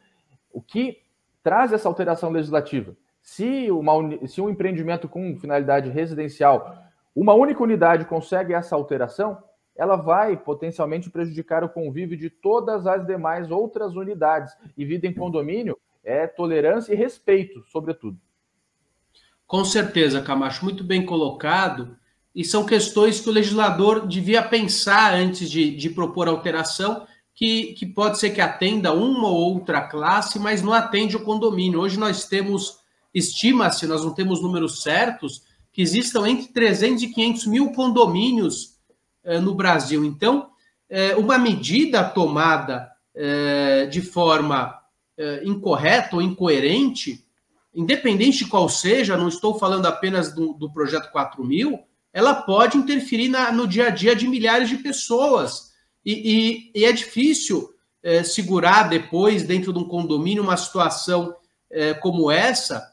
o 0.51 0.61
que 0.61 1.01
traz 1.41 1.71
essa 1.71 1.87
alteração 1.87 2.29
legislativa? 2.29 2.95
Se, 3.21 3.71
uma, 3.71 4.27
se 4.27 4.41
um 4.41 4.49
empreendimento 4.49 5.07
com 5.07 5.37
finalidade 5.37 5.89
residencial, 5.89 6.77
uma 7.15 7.33
única 7.33 7.63
unidade 7.63 8.05
consegue 8.05 8.53
essa 8.53 8.75
alteração, 8.75 9.41
ela 9.75 9.95
vai 9.95 10.35
potencialmente 10.35 11.09
prejudicar 11.09 11.63
o 11.63 11.69
convívio 11.69 12.17
de 12.17 12.29
todas 12.29 12.87
as 12.87 13.05
demais 13.05 13.51
outras 13.51 13.95
unidades. 13.95 14.53
E 14.75 14.83
vida 14.83 15.07
em 15.07 15.13
condomínio 15.13 15.77
é 16.03 16.25
tolerância 16.25 16.93
e 16.93 16.95
respeito, 16.95 17.63
sobretudo. 17.67 18.17
Com 19.47 19.63
certeza, 19.63 20.21
Camacho, 20.21 20.65
muito 20.65 20.83
bem 20.83 21.05
colocado. 21.05 21.97
E 22.35 22.43
são 22.43 22.65
questões 22.65 23.21
que 23.21 23.29
o 23.29 23.33
legislador 23.33 24.05
devia 24.05 24.43
pensar 24.43 25.13
antes 25.13 25.49
de, 25.49 25.71
de 25.71 25.89
propor 25.89 26.27
alteração, 26.27 27.07
que, 27.33 27.73
que 27.73 27.85
pode 27.85 28.19
ser 28.19 28.31
que 28.31 28.41
atenda 28.41 28.93
uma 28.93 29.27
ou 29.27 29.53
outra 29.53 29.81
classe, 29.81 30.37
mas 30.37 30.61
não 30.61 30.73
atende 30.73 31.15
o 31.15 31.23
condomínio. 31.23 31.79
Hoje 31.79 31.97
nós 31.97 32.25
temos, 32.25 32.79
estima-se, 33.13 33.87
nós 33.87 34.03
não 34.03 34.13
temos 34.13 34.41
números 34.41 34.83
certos, 34.83 35.43
que 35.71 35.81
existam 35.81 36.27
entre 36.27 36.47
300 36.47 37.03
e 37.03 37.07
500 37.07 37.45
mil 37.45 37.71
condomínios 37.71 38.77
eh, 39.23 39.39
no 39.39 39.53
Brasil. 39.53 40.03
Então, 40.03 40.49
eh, 40.89 41.15
uma 41.15 41.37
medida 41.37 42.03
tomada 42.03 42.91
eh, 43.15 43.85
de 43.85 44.01
forma 44.01 44.75
incorreta 45.43 46.15
ou 46.15 46.21
incoerente, 46.21 47.26
independente 47.77 48.39
de 48.39 48.47
qual 48.47 48.67
seja, 48.67 49.15
não 49.15 49.27
estou 49.27 49.59
falando 49.59 49.85
apenas 49.85 50.33
do, 50.33 50.53
do 50.53 50.73
projeto 50.73 51.11
4000, 51.11 51.79
ela 52.11 52.33
pode 52.33 52.75
interferir 52.75 53.29
na, 53.29 53.51
no 53.51 53.67
dia 53.67 53.87
a 53.87 53.89
dia 53.91 54.15
de 54.15 54.27
milhares 54.27 54.67
de 54.67 54.77
pessoas. 54.77 55.71
E, 56.03 56.71
e, 56.73 56.81
e 56.81 56.85
é 56.85 56.91
difícil 56.91 57.69
é, 58.01 58.23
segurar 58.23 58.89
depois, 58.89 59.43
dentro 59.43 59.71
de 59.71 59.77
um 59.77 59.87
condomínio, 59.87 60.41
uma 60.41 60.57
situação 60.57 61.35
é, 61.69 61.93
como 61.93 62.31
essa, 62.31 62.91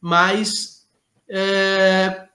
mas 0.00 0.88
é, 1.28 2.26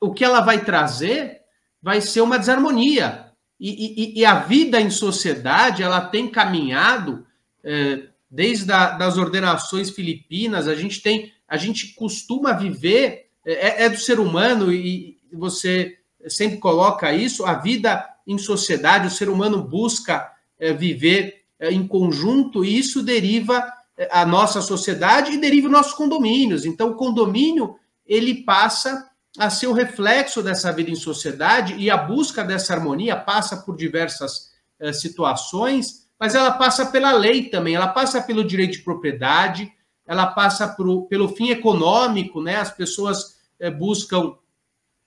o 0.00 0.12
que 0.12 0.24
ela 0.24 0.40
vai 0.40 0.64
trazer 0.64 1.40
vai 1.82 2.00
ser 2.00 2.20
uma 2.20 2.38
desarmonia. 2.38 3.26
E, 3.58 4.20
e, 4.20 4.24
a 4.24 4.36
vida 4.36 4.80
em 4.80 4.88
sociedade 4.88 5.82
ela 5.82 6.00
tem 6.00 6.30
caminhado 6.30 7.26
é, 7.62 8.09
desde 8.30 8.70
a, 8.70 8.90
das 8.90 9.16
ordenações 9.16 9.90
filipinas. 9.90 10.68
A 10.68 10.74
gente 10.74 11.02
tem, 11.02 11.32
a 11.48 11.56
gente 11.56 11.94
costuma 11.94 12.52
viver 12.52 13.26
é, 13.44 13.84
é 13.84 13.88
do 13.88 13.98
ser 13.98 14.20
humano 14.20 14.72
e 14.72 15.18
você 15.32 15.96
sempre 16.28 16.58
coloca 16.58 17.12
isso. 17.12 17.44
A 17.44 17.54
vida 17.54 18.06
em 18.26 18.38
sociedade, 18.38 19.06
o 19.06 19.10
ser 19.10 19.28
humano 19.28 19.62
busca 19.62 20.30
é, 20.58 20.72
viver 20.72 21.42
é, 21.58 21.70
em 21.72 21.86
conjunto 21.86 22.64
e 22.64 22.78
isso 22.78 23.02
deriva 23.02 23.72
é, 23.96 24.08
a 24.12 24.24
nossa 24.24 24.60
sociedade 24.60 25.32
e 25.32 25.38
deriva 25.38 25.66
os 25.66 25.72
nossos 25.72 25.94
condomínios. 25.94 26.64
Então, 26.64 26.90
o 26.90 26.94
condomínio 26.94 27.76
ele 28.06 28.42
passa 28.44 29.08
a 29.38 29.48
ser 29.48 29.68
o 29.68 29.72
reflexo 29.72 30.42
dessa 30.42 30.72
vida 30.72 30.90
em 30.90 30.96
sociedade 30.96 31.74
e 31.76 31.90
a 31.90 31.96
busca 31.96 32.42
dessa 32.42 32.74
harmonia 32.74 33.16
passa 33.16 33.56
por 33.56 33.76
diversas 33.76 34.50
eh, 34.80 34.92
situações, 34.92 35.99
mas 36.20 36.34
ela 36.34 36.52
passa 36.52 36.86
pela 36.86 37.12
lei 37.12 37.44
também, 37.44 37.74
ela 37.74 37.88
passa 37.88 38.20
pelo 38.20 38.44
direito 38.44 38.72
de 38.72 38.82
propriedade, 38.82 39.72
ela 40.06 40.26
passa 40.26 40.68
pelo 41.08 41.28
fim 41.28 41.50
econômico, 41.50 42.42
né? 42.42 42.56
As 42.56 42.70
pessoas 42.70 43.38
eh, 43.58 43.70
buscam 43.70 44.34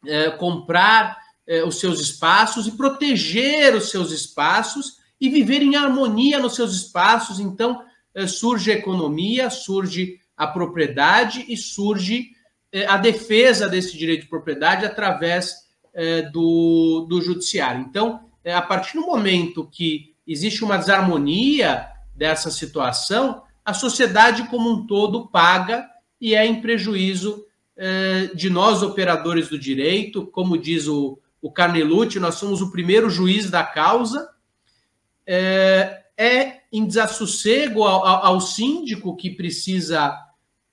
eh, 0.06 0.32
comprar 0.32 1.22
os 1.68 1.78
seus 1.78 2.00
espaços 2.00 2.68
e 2.68 2.72
proteger 2.72 3.76
os 3.76 3.90
seus 3.90 4.12
espaços 4.12 5.00
e 5.20 5.28
viver 5.28 5.62
em 5.62 5.76
harmonia 5.76 6.40
nos 6.40 6.56
seus 6.56 6.74
espaços. 6.74 7.38
Então 7.38 7.84
surge 8.30 8.72
a 8.72 8.76
economia, 8.76 9.50
surge 9.50 10.22
a 10.38 10.48
propriedade 10.48 11.46
e 11.50 11.58
surge 11.58 12.32
é, 12.74 12.88
a 12.88 12.98
defesa 12.98 13.70
desse 13.70 13.96
direito 13.96 14.22
de 14.22 14.30
propriedade 14.30 14.84
através 14.84 15.68
é, 15.94 16.24
do, 16.24 17.06
do 17.08 17.22
judiciário. 17.22 17.82
Então, 17.82 18.28
é, 18.44 18.54
a 18.54 18.62
partir 18.64 18.98
do 18.98 19.06
momento 19.06 19.70
que 19.72 20.13
existe 20.28 20.64
uma 20.64 20.78
desarmonia 20.78 21.88
dessa 22.16 22.50
situação, 22.52 23.44
a 23.66 23.74
sociedade 23.74 24.48
como 24.50 24.70
um 24.70 24.86
todo 24.86 25.28
paga 25.28 25.88
e 26.20 26.36
é 26.36 26.46
em 26.46 26.62
prejuízo 26.62 27.46
de 28.36 28.50
nós, 28.50 28.84
operadores 28.84 29.50
do 29.50 29.58
direito, 29.58 30.28
como 30.28 30.58
diz 30.58 30.88
o, 30.88 31.20
o 31.42 31.52
Carnelucci, 31.52 32.20
nós 32.20 32.36
somos 32.36 32.62
o 32.62 32.72
primeiro 32.72 33.10
juiz 33.10 33.50
da 33.50 33.64
causa, 33.64 34.30
é, 35.26 36.04
é 36.18 36.62
em 36.72 36.86
desassossego 36.86 37.84
ao, 37.84 38.06
ao, 38.06 38.40
síndico 38.40 39.16
que 39.16 39.30
precisa 39.30 40.18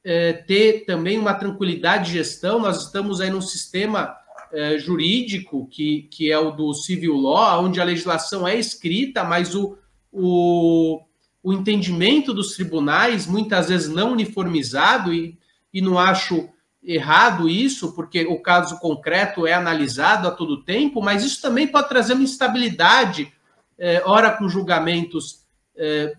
é, 0.04 0.32
ter 0.32 0.84
também 0.84 1.18
uma 1.18 1.34
tranquilidade 1.34 2.06
de 2.06 2.18
gestão. 2.18 2.60
Nós 2.60 2.84
estamos 2.84 3.20
aí 3.20 3.30
num 3.30 3.40
sistema 3.40 4.16
é, 4.52 4.78
jurídico 4.78 5.66
que, 5.68 6.08
que 6.10 6.30
é 6.30 6.38
o 6.38 6.50
do 6.50 6.72
civil 6.74 7.16
law, 7.16 7.64
onde 7.64 7.80
a 7.80 7.84
legislação 7.84 8.46
é 8.46 8.58
escrita, 8.58 9.24
mas 9.24 9.54
o, 9.54 9.76
o, 10.12 11.00
o 11.42 11.52
entendimento 11.52 12.34
dos 12.34 12.54
tribunais 12.54 13.26
muitas 13.26 13.68
vezes 13.68 13.88
não 13.88 14.12
uniformizado 14.12 15.12
e, 15.12 15.38
e 15.72 15.80
não 15.80 15.98
acho 15.98 16.48
errado 16.82 17.48
isso, 17.48 17.94
porque 17.94 18.24
o 18.24 18.40
caso 18.40 18.78
concreto 18.78 19.46
é 19.46 19.52
analisado 19.52 20.26
a 20.26 20.30
todo 20.30 20.62
tempo, 20.62 21.02
mas 21.02 21.24
isso 21.24 21.40
também 21.42 21.66
pode 21.66 21.88
trazer 21.88 22.14
uma 22.14 22.22
instabilidade, 22.22 23.32
é, 23.78 24.02
ora 24.04 24.30
com 24.30 24.48
julgamentos 24.48 25.44
é, 25.76 26.14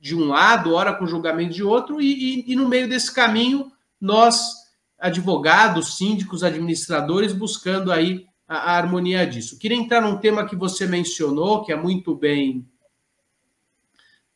de 0.00 0.14
um 0.14 0.28
lado, 0.28 0.74
ora 0.74 0.92
com 0.92 1.06
julgamentos 1.06 1.56
de 1.56 1.64
outro, 1.64 2.00
e, 2.00 2.44
e, 2.46 2.52
e 2.52 2.56
no 2.56 2.68
meio 2.68 2.88
desse 2.88 3.12
caminho, 3.12 3.72
nós, 4.00 4.63
advogados, 5.04 5.96
síndicos, 5.96 6.42
administradores, 6.42 7.32
buscando 7.32 7.92
aí 7.92 8.26
a, 8.48 8.72
a 8.72 8.76
harmonia 8.76 9.26
disso. 9.26 9.58
Queria 9.58 9.76
entrar 9.76 10.00
num 10.00 10.16
tema 10.16 10.46
que 10.46 10.56
você 10.56 10.86
mencionou, 10.86 11.62
que 11.62 11.72
é 11.72 11.76
muito 11.76 12.14
bem. 12.14 12.66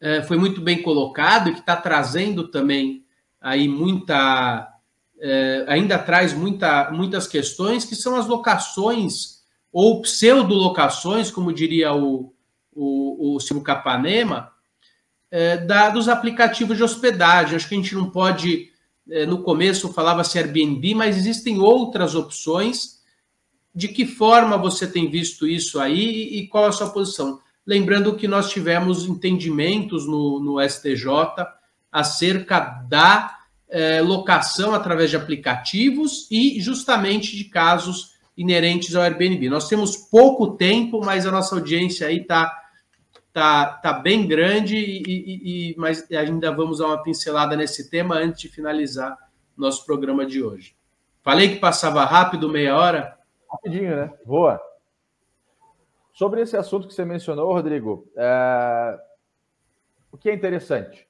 É, 0.00 0.22
foi 0.22 0.36
muito 0.36 0.60
bem 0.60 0.82
colocado 0.82 1.48
e 1.48 1.54
que 1.54 1.60
está 1.60 1.74
trazendo 1.74 2.48
também 2.48 3.04
aí 3.40 3.66
muita 3.66 4.78
é, 5.20 5.64
ainda 5.68 5.98
traz 5.98 6.32
muita, 6.32 6.90
muitas 6.90 7.26
questões, 7.26 7.84
que 7.84 7.96
são 7.96 8.16
as 8.16 8.26
locações, 8.26 9.38
ou 9.72 10.02
pseudo-locações, 10.02 11.30
como 11.30 11.52
diria 11.52 11.92
o, 11.92 12.32
o, 12.72 13.34
o 13.34 13.40
Silvio 13.40 13.64
Capanema, 13.64 14.52
é, 15.30 15.56
da, 15.56 15.90
dos 15.90 16.08
aplicativos 16.08 16.76
de 16.76 16.82
hospedagem. 16.82 17.56
Acho 17.56 17.68
que 17.68 17.74
a 17.74 17.78
gente 17.78 17.94
não 17.94 18.10
pode, 18.10 18.70
no 19.26 19.42
começo 19.42 19.92
falava-se 19.92 20.38
Airbnb, 20.38 20.94
mas 20.94 21.16
existem 21.16 21.58
outras 21.58 22.14
opções. 22.14 22.98
De 23.74 23.88
que 23.88 24.06
forma 24.06 24.56
você 24.56 24.86
tem 24.86 25.10
visto 25.10 25.46
isso 25.46 25.78
aí 25.78 26.38
e 26.38 26.48
qual 26.48 26.64
a 26.66 26.72
sua 26.72 26.90
posição? 26.90 27.40
Lembrando 27.66 28.16
que 28.16 28.26
nós 28.26 28.50
tivemos 28.50 29.04
entendimentos 29.04 30.06
no, 30.06 30.40
no 30.40 30.68
STJ 30.68 31.06
acerca 31.92 32.60
da 32.88 33.38
é, 33.68 34.00
locação 34.00 34.74
através 34.74 35.10
de 35.10 35.16
aplicativos 35.16 36.26
e 36.30 36.60
justamente 36.60 37.36
de 37.36 37.44
casos 37.44 38.14
inerentes 38.36 38.94
ao 38.94 39.02
Airbnb. 39.02 39.48
Nós 39.48 39.68
temos 39.68 39.96
pouco 39.96 40.56
tempo, 40.56 41.04
mas 41.04 41.26
a 41.26 41.30
nossa 41.30 41.54
audiência 41.54 42.06
aí 42.06 42.20
está 42.20 42.52
tá, 43.38 43.66
tá 43.66 43.92
bem 43.92 44.26
grande, 44.26 44.76
e, 44.76 45.02
e, 45.06 45.70
e, 45.70 45.76
mas 45.78 46.10
ainda 46.10 46.50
vamos 46.50 46.78
dar 46.78 46.86
uma 46.86 47.02
pincelada 47.04 47.54
nesse 47.54 47.88
tema 47.88 48.16
antes 48.16 48.40
de 48.40 48.48
finalizar 48.48 49.16
nosso 49.56 49.86
programa 49.86 50.26
de 50.26 50.42
hoje. 50.42 50.76
Falei 51.22 51.50
que 51.54 51.60
passava 51.60 52.04
rápido, 52.04 52.48
meia 52.48 52.76
hora? 52.76 53.16
Rapidinho, 53.48 53.94
né? 53.94 54.12
Boa. 54.26 54.60
Sobre 56.12 56.40
esse 56.40 56.56
assunto 56.56 56.88
que 56.88 56.94
você 56.94 57.04
mencionou, 57.04 57.52
Rodrigo, 57.52 58.10
é... 58.16 58.98
o 60.10 60.18
que 60.18 60.30
é 60.30 60.34
interessante? 60.34 61.06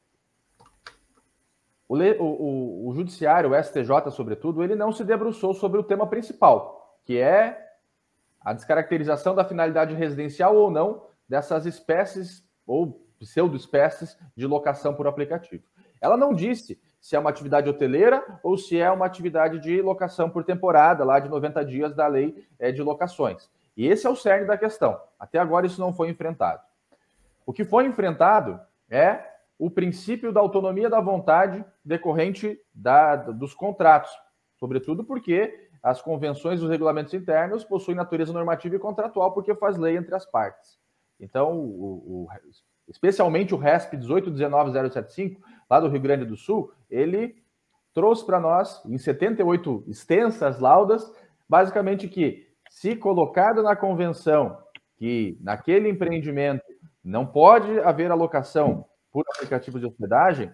O, 1.89 1.97
o, 1.97 2.89
o, 2.91 2.95
judiciário, 2.95 3.53
o 3.53 3.63
STJ, 3.63 4.11
sobretudo, 4.11 4.63
ele 4.63 4.75
não 4.75 4.93
se 4.93 5.03
debruçou 5.03 5.55
sobre 5.55 5.81
o 5.81 5.83
tema 5.83 6.07
principal, 6.07 7.01
que 7.07 7.17
é 7.17 7.59
a 8.39 8.53
descaracterização 8.53 9.35
da 9.35 9.47
finalidade 9.47 9.95
residencial 9.95 10.55
ou 10.55 10.71
não 10.71 11.09
dessas 11.29 11.67
espécies 11.67 12.45
ou 12.67 13.07
pseudo-espécies 13.19 14.17
de 14.37 14.47
locação 14.47 14.95
por 14.95 15.07
aplicativo. 15.07 15.65
Ela 16.01 16.17
não 16.17 16.33
disse 16.33 16.81
se 17.01 17.17
é 17.17 17.19
uma 17.19 17.31
atividade 17.31 17.69
hoteleira 17.69 18.25
ou 18.43 18.57
se 18.57 18.79
é 18.79 18.91
uma 18.91 19.07
atividade 19.07 19.59
de 19.59 19.81
locação 19.83 20.31
por 20.31 20.45
temporada, 20.45 21.05
lá 21.05 21.19
de 21.19 21.29
90 21.29 21.65
dias 21.65 21.95
da 21.95 22.07
lei 22.07 22.47
é, 22.59 22.73
de 22.73 22.83
locações. 22.83 23.51
E 23.77 23.87
esse 23.87 24.07
é 24.07 24.11
o 24.11 24.17
cerne 24.17 24.47
da 24.47 24.57
questão. 24.57 25.01
Até 25.19 25.39
agora 25.39 25.67
isso 25.67 25.81
não 25.81 25.93
foi 25.93 26.11
enfrentado. 26.11 26.63
O 27.47 27.53
que 27.53 27.65
foi 27.65 27.87
enfrentado 27.87 28.61
é 28.91 29.21
o 29.59 29.71
princípio 29.71 30.33
da 30.33 30.41
autonomia 30.41 30.89
da 30.89 31.01
vontade 31.01 31.65
decorrente 31.85 32.61
da, 32.73 33.17
dos 33.17 33.55
contratos, 33.55 34.11
sobretudo 34.57 35.05
porque 35.05 35.69
as 35.83 36.03
convenções 36.03 36.61
e 36.61 36.65
os 36.65 36.71
regulamentos 36.71 37.15
internos 37.15 37.65
possuem 37.65 37.97
natureza 37.97 38.33
normativa 38.33 38.77
e 38.77 38.79
contratual, 38.79 39.33
porque 39.33 39.55
faz 39.55 39.77
lei 39.77 39.97
entre 39.97 40.15
as 40.15 40.27
partes. 40.27 40.79
Então, 41.21 41.53
o, 41.53 42.27
o, 42.27 42.29
especialmente 42.87 43.55
o 43.55 43.59
RESP 43.59 43.97
1819075, 43.97 45.39
lá 45.69 45.81
do 45.81 45.89
Rio 45.89 46.01
Grande 46.01 46.25
do 46.25 46.37
Sul, 46.37 46.73
ele 46.91 47.37
trouxe 47.93 48.25
para 48.25 48.41
nós, 48.41 48.83
em 48.87 48.97
78 48.97 49.85
extensas 49.89 50.61
laudas, 50.61 51.13
basicamente 51.49 52.09
que, 52.09 52.47
se 52.71 52.95
colocado 52.95 53.63
na 53.63 53.75
convenção 53.75 54.59
que 54.97 55.39
naquele 55.41 55.89
empreendimento 55.89 56.63
não 57.03 57.27
pode 57.27 57.79
haver 57.81 58.11
alocação 58.11 58.85
por 59.11 59.25
aplicativos 59.35 59.81
de 59.81 59.87
hospedagem, 59.87 60.53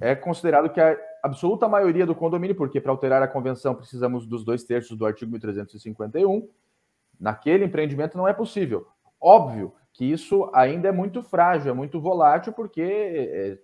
é 0.00 0.14
considerado 0.14 0.70
que 0.70 0.80
a 0.80 0.96
absoluta 1.22 1.68
maioria 1.68 2.06
do 2.06 2.14
condomínio, 2.14 2.56
porque 2.56 2.80
para 2.80 2.92
alterar 2.92 3.22
a 3.22 3.28
convenção 3.28 3.74
precisamos 3.74 4.26
dos 4.26 4.44
dois 4.44 4.64
terços 4.64 4.96
do 4.96 5.06
artigo 5.06 5.30
1351, 5.30 6.48
naquele 7.18 7.64
empreendimento 7.64 8.16
não 8.16 8.26
é 8.26 8.32
possível. 8.32 8.86
Óbvio 9.20 9.74
que 9.92 10.04
isso 10.04 10.50
ainda 10.54 10.88
é 10.88 10.92
muito 10.92 11.22
frágil, 11.22 11.70
é 11.70 11.74
muito 11.74 12.00
volátil, 12.00 12.52
porque 12.52 12.80
é, 12.82 13.58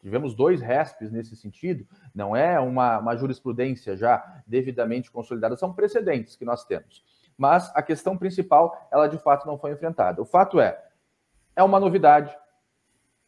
tivemos 0.00 0.34
dois 0.34 0.60
RESPs 0.60 1.10
nesse 1.10 1.34
sentido, 1.36 1.86
não 2.14 2.36
é 2.36 2.58
uma, 2.60 2.98
uma 2.98 3.16
jurisprudência 3.16 3.96
já 3.96 4.42
devidamente 4.46 5.10
consolidada, 5.10 5.56
são 5.56 5.72
precedentes 5.72 6.36
que 6.36 6.44
nós 6.44 6.64
temos. 6.64 7.04
Mas 7.36 7.70
a 7.74 7.82
questão 7.82 8.16
principal, 8.16 8.88
ela 8.90 9.06
de 9.06 9.18
fato 9.18 9.46
não 9.46 9.58
foi 9.58 9.72
enfrentada. 9.72 10.20
O 10.20 10.24
fato 10.24 10.60
é, 10.60 10.82
é 11.54 11.62
uma 11.62 11.78
novidade, 11.78 12.36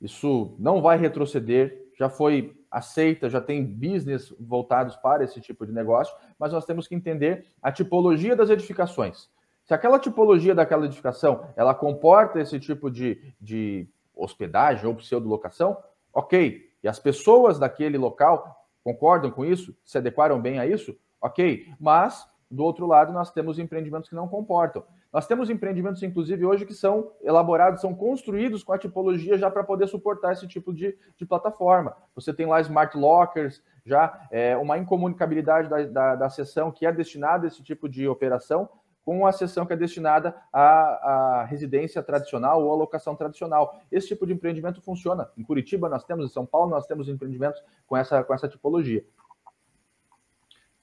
isso 0.01 0.57
não 0.59 0.83
vai 0.83 0.99
retroceder, 0.99 1.91
já 1.97 2.09
foi 2.09 2.57
aceita, 2.71 3.29
já 3.29 3.41
tem 3.41 3.65
business 3.65 4.35
voltados 4.39 4.97
para 4.97 5.25
esse 5.25 5.41
tipo 5.41 5.67
de 5.67 5.73
negócio, 5.73 6.15
mas 6.39 6.53
nós 6.53 6.65
temos 6.65 6.87
que 6.87 6.95
entender 6.95 7.47
a 7.61 7.71
tipologia 7.73 8.37
das 8.37 8.49
edificações. 8.49 9.29
Se 9.71 9.75
aquela 9.75 10.01
tipologia 10.01 10.53
daquela 10.53 10.85
edificação 10.85 11.45
ela 11.55 11.73
comporta 11.73 12.41
esse 12.41 12.59
tipo 12.59 12.91
de, 12.91 13.33
de 13.41 13.89
hospedagem 14.13 14.85
ou 14.85 14.97
pseudo-locação, 14.97 15.77
ok. 16.13 16.69
E 16.83 16.89
as 16.89 16.99
pessoas 16.99 17.57
daquele 17.57 17.97
local 17.97 18.67
concordam 18.83 19.31
com 19.31 19.45
isso, 19.45 19.73
se 19.85 19.97
adequaram 19.97 20.41
bem 20.41 20.59
a 20.59 20.67
isso, 20.67 20.99
ok. 21.23 21.73
Mas, 21.79 22.29
do 22.51 22.65
outro 22.65 22.85
lado, 22.85 23.13
nós 23.13 23.31
temos 23.31 23.61
empreendimentos 23.61 24.09
que 24.09 24.15
não 24.17 24.27
comportam. 24.27 24.83
Nós 25.13 25.29
temos 25.29 25.49
empreendimentos, 25.49 26.03
inclusive, 26.03 26.45
hoje 26.45 26.67
que 26.67 26.75
são 26.75 27.13
elaborados, 27.23 27.81
são 27.81 27.95
construídos 27.95 28.65
com 28.65 28.73
a 28.73 28.79
tipologia 28.79 29.39
já 29.39 29.49
para 29.53 29.63
poder 29.63 29.87
suportar 29.87 30.33
esse 30.33 30.49
tipo 30.49 30.75
de, 30.75 30.99
de, 31.17 31.25
plataforma. 31.25 31.97
Você 32.17 32.35
tem 32.35 32.47
lá 32.47 32.61
smart 32.61 32.97
lockers, 32.97 33.63
já 33.87 34.27
é, 34.33 34.57
uma 34.57 34.79
incomunicabilidade 34.79 35.69
da, 35.69 35.85
da, 35.85 36.17
da 36.17 36.29
sessão 36.29 36.73
que 36.73 36.87
é 36.87 36.93
destinada 36.93 37.47
a 37.47 37.49
esse 37.49 37.63
tipo 37.63 37.89
de 37.89 38.09
operação, 38.09 38.69
com 39.05 39.27
a 39.27 39.33
sessão 39.33 39.67
que 39.67 39.73
é 39.73 39.77
destinada 39.77 40.35
à, 40.53 40.61
à 40.61 41.45
residência 41.45 42.03
tradicional 42.03 42.63
ou 42.63 42.73
à 42.73 42.77
locação 42.77 43.17
tradicional. 43.17 43.81
Esse 43.91 44.09
tipo 44.09 44.27
de 44.27 44.33
empreendimento 44.33 44.81
funciona. 44.81 45.29
Em 45.37 45.43
Curitiba 45.43 45.89
nós 45.89 46.05
temos, 46.05 46.27
em 46.27 46.33
São 46.33 46.47
Paulo 46.47 46.71
nós 46.71 46.87
temos 46.87 47.09
empreendimentos 47.09 47.61
com 47.87 47.97
essa, 47.97 48.23
com 48.23 48.35
essa 48.35 48.49
tipologia. 48.49 49.05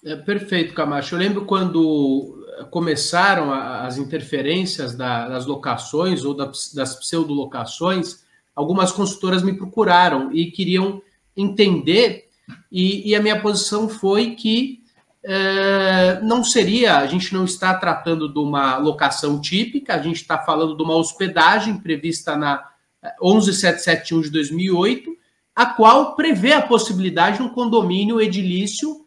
É, 0.04 0.16
perfeito, 0.16 0.74
Camacho. 0.74 1.16
Eu 1.16 1.20
lembro 1.20 1.46
quando 1.46 2.46
começaram 2.70 3.52
as 3.52 3.98
interferências 3.98 4.96
das 4.96 5.46
locações 5.46 6.24
ou 6.24 6.34
das 6.34 6.96
pseudo-locações, 6.96 8.24
algumas 8.56 8.92
consultoras 8.92 9.44
me 9.44 9.54
procuraram 9.54 10.32
e 10.32 10.52
queriam 10.52 11.02
entender, 11.36 12.30
e 12.72 13.14
a 13.16 13.22
minha 13.22 13.42
posição 13.42 13.88
foi 13.88 14.36
que 14.36 14.84
é, 15.30 16.22
não 16.22 16.42
seria, 16.42 17.00
a 17.00 17.06
gente 17.06 17.34
não 17.34 17.44
está 17.44 17.74
tratando 17.74 18.32
de 18.32 18.40
uma 18.40 18.78
locação 18.78 19.42
típica, 19.42 19.94
a 19.94 20.02
gente 20.02 20.22
está 20.22 20.38
falando 20.38 20.78
de 20.78 20.82
uma 20.82 20.96
hospedagem 20.96 21.78
prevista 21.80 22.38
na 22.38 22.66
11771 23.22 24.22
de 24.22 24.30
2008, 24.30 25.18
a 25.54 25.66
qual 25.66 26.16
prevê 26.16 26.54
a 26.54 26.62
possibilidade 26.62 27.38
de 27.38 27.44
um 27.44 27.50
condomínio 27.50 28.22
edilício 28.22 29.06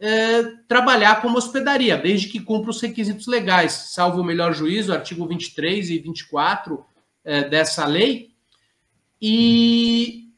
é, 0.00 0.42
trabalhar 0.66 1.22
como 1.22 1.38
hospedaria, 1.38 1.96
desde 1.96 2.26
que 2.26 2.40
cumpra 2.40 2.70
os 2.70 2.80
requisitos 2.80 3.28
legais, 3.28 3.70
salvo 3.94 4.22
o 4.22 4.24
melhor 4.24 4.52
juízo, 4.52 4.92
artigo 4.92 5.24
23 5.24 5.88
e 5.90 5.98
24 6.00 6.84
é, 7.24 7.48
dessa 7.48 7.86
lei. 7.86 8.30
E 9.22 10.30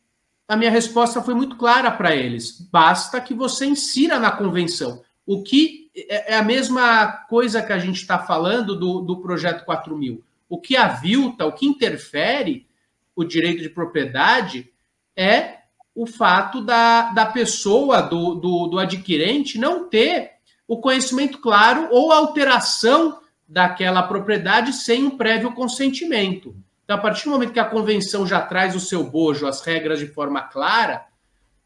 a 0.46 0.58
minha 0.58 0.70
resposta 0.70 1.22
foi 1.22 1.32
muito 1.32 1.56
clara 1.56 1.90
para 1.90 2.14
eles: 2.14 2.60
basta 2.70 3.18
que 3.18 3.32
você 3.32 3.64
insira 3.64 4.18
na 4.18 4.30
convenção. 4.30 5.00
O 5.26 5.42
que 5.42 5.90
é, 5.94 6.34
é 6.34 6.36
a 6.36 6.42
mesma 6.42 7.06
coisa 7.28 7.62
que 7.62 7.72
a 7.72 7.78
gente 7.78 7.96
está 7.96 8.18
falando 8.18 8.76
do, 8.76 9.00
do 9.00 9.20
projeto 9.20 9.64
4000. 9.64 10.22
O 10.48 10.60
que 10.60 10.76
avilta, 10.76 11.46
o 11.46 11.52
que 11.52 11.66
interfere 11.66 12.66
o 13.14 13.24
direito 13.24 13.62
de 13.62 13.68
propriedade 13.68 14.70
é 15.16 15.58
o 15.94 16.06
fato 16.06 16.62
da, 16.62 17.10
da 17.12 17.26
pessoa, 17.26 18.00
do, 18.00 18.34
do, 18.34 18.66
do 18.66 18.78
adquirente, 18.78 19.58
não 19.58 19.88
ter 19.88 20.32
o 20.66 20.78
conhecimento 20.78 21.38
claro 21.38 21.88
ou 21.90 22.12
alteração 22.12 23.20
daquela 23.46 24.02
propriedade 24.02 24.72
sem 24.72 25.04
um 25.04 25.16
prévio 25.18 25.52
consentimento. 25.52 26.56
Então, 26.84 26.96
a 26.96 27.00
partir 27.00 27.24
do 27.24 27.32
momento 27.32 27.52
que 27.52 27.60
a 27.60 27.64
convenção 27.68 28.26
já 28.26 28.40
traz 28.40 28.74
o 28.74 28.80
seu 28.80 29.04
bojo, 29.04 29.46
as 29.46 29.60
regras 29.60 29.98
de 29.98 30.06
forma 30.06 30.40
clara, 30.40 31.04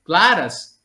claras, 0.05 0.76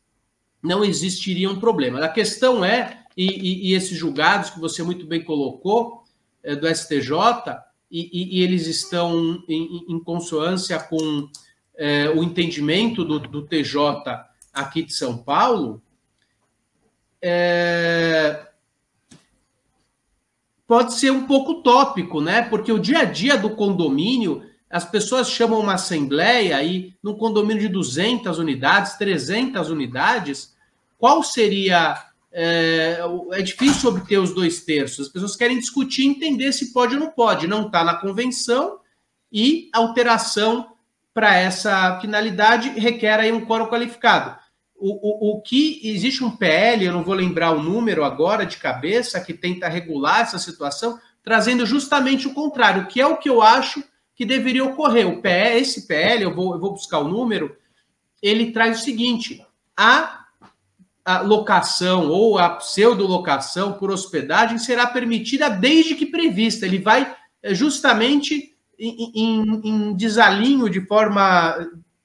não 0.62 0.84
existiria 0.84 1.50
um 1.50 1.60
problema. 1.60 2.04
A 2.04 2.10
questão 2.10 2.64
é, 2.64 3.04
e, 3.16 3.26
e, 3.26 3.70
e 3.70 3.74
esses 3.74 3.98
julgados 3.98 4.50
que 4.50 4.60
você 4.60 4.84
muito 4.84 5.06
bem 5.06 5.24
colocou, 5.24 6.04
é, 6.44 6.56
do 6.56 6.68
STJ, 6.68 7.12
e, 7.90 8.40
e, 8.40 8.44
eles 8.44 8.68
estão 8.68 9.44
em, 9.50 9.86
em 9.90 10.00
consoância 10.00 10.80
com 10.80 11.30
é, 11.76 12.10
o 12.10 12.24
entendimento 12.24 13.04
do, 13.04 13.20
do, 13.20 13.46
TJ 13.46 14.02
aqui 14.54 14.84
de 14.84 14.94
São 14.94 15.18
Paulo, 15.18 15.82
é, 17.22 18.48
pode 20.66 20.94
ser 20.94 21.12
um 21.12 21.28
pouco 21.28 21.56
tópico, 21.56 22.22
né? 22.22 22.44
Porque 22.44 22.72
o 22.72 22.80
dia 22.80 23.00
a 23.00 23.04
dia 23.04 23.38
do 23.38 23.50
condomínio, 23.52 24.42
as 24.70 24.86
pessoas 24.86 25.30
chamam 25.30 25.60
uma 25.60 25.74
assembleia 25.74 26.64
e 26.64 26.96
num 27.04 27.14
condomínio 27.14 27.62
de 27.62 27.68
200 27.68 28.40
unidades, 28.40 28.94
300 28.94 29.70
unidades, 29.70 30.51
qual 31.02 31.24
seria 31.24 31.98
é, 32.32 33.00
é, 33.32 33.42
difícil 33.42 33.90
obter 33.90 34.20
os 34.20 34.36
dois 34.36 34.64
terços. 34.64 35.08
As 35.08 35.12
pessoas 35.12 35.36
querem 35.36 35.58
discutir, 35.58 36.06
entender 36.06 36.52
se 36.52 36.72
pode 36.72 36.94
ou 36.94 37.00
não 37.00 37.10
pode. 37.10 37.48
Não 37.48 37.66
está 37.66 37.84
na 37.84 37.96
convenção 37.96 38.78
e 39.32 39.68
alteração 39.74 40.74
para 41.12 41.36
essa 41.36 42.00
finalidade 42.00 42.70
requer 42.70 43.20
aí 43.20 43.32
um 43.32 43.44
quórum 43.44 43.66
qualificado. 43.66 44.40
O, 44.76 45.32
o, 45.32 45.38
o 45.38 45.42
que 45.42 45.82
existe 45.84 46.24
um 46.24 46.30
PL, 46.30 46.86
eu 46.86 46.94
não 46.94 47.04
vou 47.04 47.16
lembrar 47.16 47.52
o 47.52 47.64
número 47.64 48.04
agora 48.04 48.46
de 48.46 48.58
cabeça, 48.58 49.20
que 49.20 49.34
tenta 49.34 49.68
regular 49.68 50.22
essa 50.22 50.38
situação, 50.38 51.00
trazendo 51.24 51.66
justamente 51.66 52.28
o 52.28 52.34
contrário, 52.36 52.86
que 52.86 53.02
é 53.02 53.08
o 53.08 53.18
que 53.18 53.30
eu 53.30 53.42
acho 53.42 53.84
que 54.16 54.24
deveria 54.24 54.64
ocorrer. 54.64 55.08
O 55.08 55.20
PL, 55.20 55.60
esse 55.60 55.88
PL, 55.88 56.26
eu 56.26 56.36
vou, 56.36 56.54
eu 56.54 56.60
vou 56.60 56.74
buscar 56.74 57.00
o 57.00 57.08
número, 57.08 57.58
ele 58.22 58.52
traz 58.52 58.82
o 58.82 58.84
seguinte: 58.84 59.44
a 59.76 60.21
a 61.04 61.22
locação 61.22 62.10
ou 62.10 62.38
a 62.38 62.50
pseudo-locação 62.50 63.74
por 63.74 63.90
hospedagem 63.90 64.58
será 64.58 64.88
permitida 64.88 65.50
desde 65.50 65.96
que 65.96 66.06
prevista. 66.06 66.66
Ele 66.66 66.80
vai 66.80 67.16
eh, 67.42 67.54
justamente 67.54 68.56
em, 68.78 69.12
em, 69.16 69.62
em 69.64 69.94
desalinho 69.96 70.70
de 70.70 70.82
forma 70.82 71.56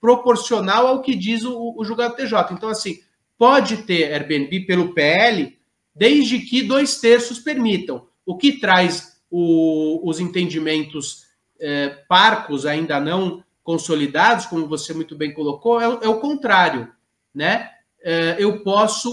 proporcional 0.01 0.87
ao 0.87 1.03
que 1.03 1.15
diz 1.15 1.45
o, 1.45 1.75
o 1.77 1.85
julgado 1.85 2.17
TJ. 2.17 2.53
Então, 2.53 2.69
assim, 2.69 3.01
pode 3.39 3.79
ter 3.79 4.13
Airbnb 4.13 4.61
pelo 4.61 4.95
PL, 4.95 5.57
desde 5.95 6.39
que 6.41 6.63
dois 6.63 7.01
terços 7.01 7.39
permitam. 7.39 8.07
O 8.25 8.37
que 8.37 8.59
traz 8.59 9.19
o, 9.31 10.09
os 10.09 10.21
entendimentos 10.21 11.25
eh, 11.61 11.89
parcos, 12.09 12.67
ainda 12.67 13.01
não 13.01 13.43
consolidados, 13.63 14.47
como 14.47 14.69
você 14.69 14.95
muito 14.95 15.17
bem 15.17 15.35
colocou, 15.35 15.81
é, 15.81 15.85
é 15.85 16.09
o 16.09 16.21
contrário, 16.21 16.89
né? 17.35 17.71
É, 18.09 18.37
eu 18.39 18.63
posso 18.63 19.13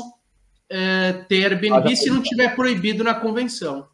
é, 0.69 1.13
ter 1.27 1.51
Airbnb 1.51 1.95
se 1.95 2.11
não 2.11 2.21
tiver 2.21 2.55
proibido 2.55 3.03
na 3.03 3.15
convenção. 3.15 3.87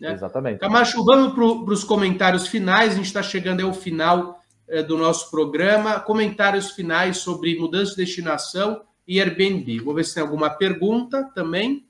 Né? 0.00 0.14
Exatamente. 0.14 0.58
Camacho, 0.58 1.04
vamos 1.04 1.34
para 1.34 1.74
os 1.74 1.84
comentários 1.84 2.46
finais. 2.46 2.94
A 2.94 2.96
gente 2.96 3.04
está 3.04 3.22
chegando 3.22 3.62
ao 3.62 3.74
final 3.74 4.40
é, 4.66 4.82
do 4.82 4.96
nosso 4.96 5.30
programa. 5.30 6.00
Comentários 6.00 6.70
finais 6.70 7.18
sobre 7.18 7.58
mudança 7.58 7.90
de 7.90 7.98
destinação 7.98 8.80
e 9.06 9.20
Airbnb. 9.20 9.80
Vou 9.80 9.92
ver 9.92 10.04
se 10.04 10.14
tem 10.14 10.22
alguma 10.22 10.48
pergunta 10.48 11.30
também. 11.34 11.86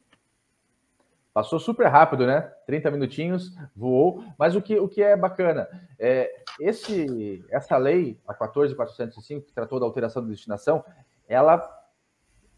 Passou 1.32 1.60
super 1.60 1.86
rápido, 1.86 2.26
né? 2.26 2.40
30 2.66 2.90
minutinhos, 2.90 3.56
voou. 3.76 4.24
Mas 4.36 4.56
o 4.56 4.60
que, 4.60 4.80
o 4.80 4.88
que 4.88 5.00
é 5.00 5.16
bacana, 5.16 5.68
é, 5.96 6.28
esse, 6.60 7.44
essa 7.50 7.76
lei, 7.76 8.18
a 8.26 8.34
14.405, 8.34 9.44
que 9.44 9.52
tratou 9.52 9.78
da 9.78 9.86
alteração 9.86 10.24
de 10.24 10.30
destinação, 10.30 10.84
ela 11.28 11.81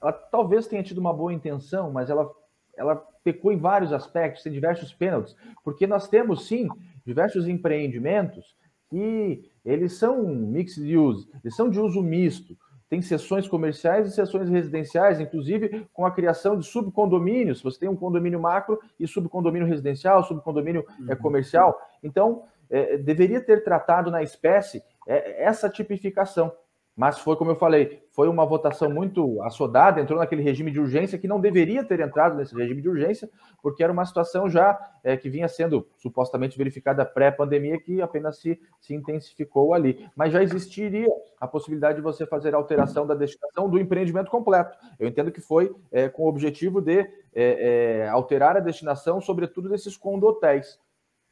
ela 0.04 0.12
talvez 0.12 0.66
tenha 0.66 0.82
tido 0.82 0.98
uma 0.98 1.14
boa 1.14 1.32
intenção, 1.32 1.90
mas 1.90 2.10
ela, 2.10 2.30
ela 2.76 2.96
pecou 3.24 3.50
em 3.50 3.56
vários 3.56 3.90
aspectos, 3.90 4.42
tem 4.42 4.52
diversos 4.52 4.92
pênaltis, 4.92 5.34
porque 5.64 5.86
nós 5.86 6.08
temos 6.08 6.46
sim 6.46 6.68
diversos 7.06 7.48
empreendimentos 7.48 8.54
que 8.90 9.50
eles 9.64 9.94
são 9.94 10.22
mixed 10.22 10.94
use, 10.94 11.26
eles 11.42 11.56
são 11.56 11.70
de 11.70 11.80
uso 11.80 12.02
misto. 12.02 12.54
Tem 12.86 13.00
sessões 13.00 13.48
comerciais 13.48 14.06
e 14.06 14.10
sessões 14.10 14.48
residenciais, 14.48 15.18
inclusive 15.18 15.86
com 15.92 16.04
a 16.04 16.10
criação 16.10 16.56
de 16.58 16.66
subcondomínios. 16.66 17.62
Você 17.62 17.80
tem 17.80 17.88
um 17.88 17.96
condomínio 17.96 18.38
macro 18.38 18.78
e 19.00 19.08
subcondomínio 19.08 19.66
residencial, 19.66 20.22
subcondomínio 20.22 20.84
é, 21.08 21.14
uhum. 21.14 21.18
comercial. 21.18 21.76
Então, 22.02 22.44
é, 22.70 22.98
deveria 22.98 23.40
ter 23.40 23.64
tratado 23.64 24.10
na 24.10 24.22
espécie 24.22 24.82
é, 25.08 25.42
essa 25.42 25.68
tipificação. 25.68 26.52
Mas 26.96 27.18
foi 27.18 27.34
como 27.36 27.50
eu 27.50 27.56
falei, 27.56 28.04
foi 28.12 28.28
uma 28.28 28.46
votação 28.46 28.88
muito 28.88 29.42
assodada, 29.42 30.00
entrou 30.00 30.18
naquele 30.18 30.42
regime 30.42 30.70
de 30.70 30.78
urgência 30.78 31.18
que 31.18 31.26
não 31.26 31.40
deveria 31.40 31.82
ter 31.82 31.98
entrado 31.98 32.36
nesse 32.36 32.54
regime 32.54 32.80
de 32.80 32.88
urgência, 32.88 33.28
porque 33.60 33.82
era 33.82 33.92
uma 33.92 34.04
situação 34.04 34.48
já 34.48 34.78
é, 35.02 35.16
que 35.16 35.28
vinha 35.28 35.48
sendo 35.48 35.86
supostamente 35.96 36.56
verificada 36.56 37.04
pré-pandemia, 37.04 37.80
que 37.80 38.00
apenas 38.00 38.38
se, 38.38 38.60
se 38.80 38.94
intensificou 38.94 39.74
ali. 39.74 40.08
Mas 40.14 40.32
já 40.32 40.42
existiria 40.42 41.08
a 41.40 41.48
possibilidade 41.48 41.96
de 41.96 42.02
você 42.02 42.24
fazer 42.24 42.54
alteração 42.54 43.04
da 43.04 43.14
destinação 43.14 43.68
do 43.68 43.78
empreendimento 43.78 44.30
completo. 44.30 44.78
Eu 44.98 45.08
entendo 45.08 45.32
que 45.32 45.40
foi 45.40 45.74
é, 45.90 46.08
com 46.08 46.22
o 46.22 46.28
objetivo 46.28 46.80
de 46.80 47.00
é, 47.34 48.04
é 48.04 48.08
alterar 48.08 48.56
a 48.56 48.60
destinação, 48.60 49.20
sobretudo 49.20 49.68
desses 49.68 49.96
condotéis 49.96 50.78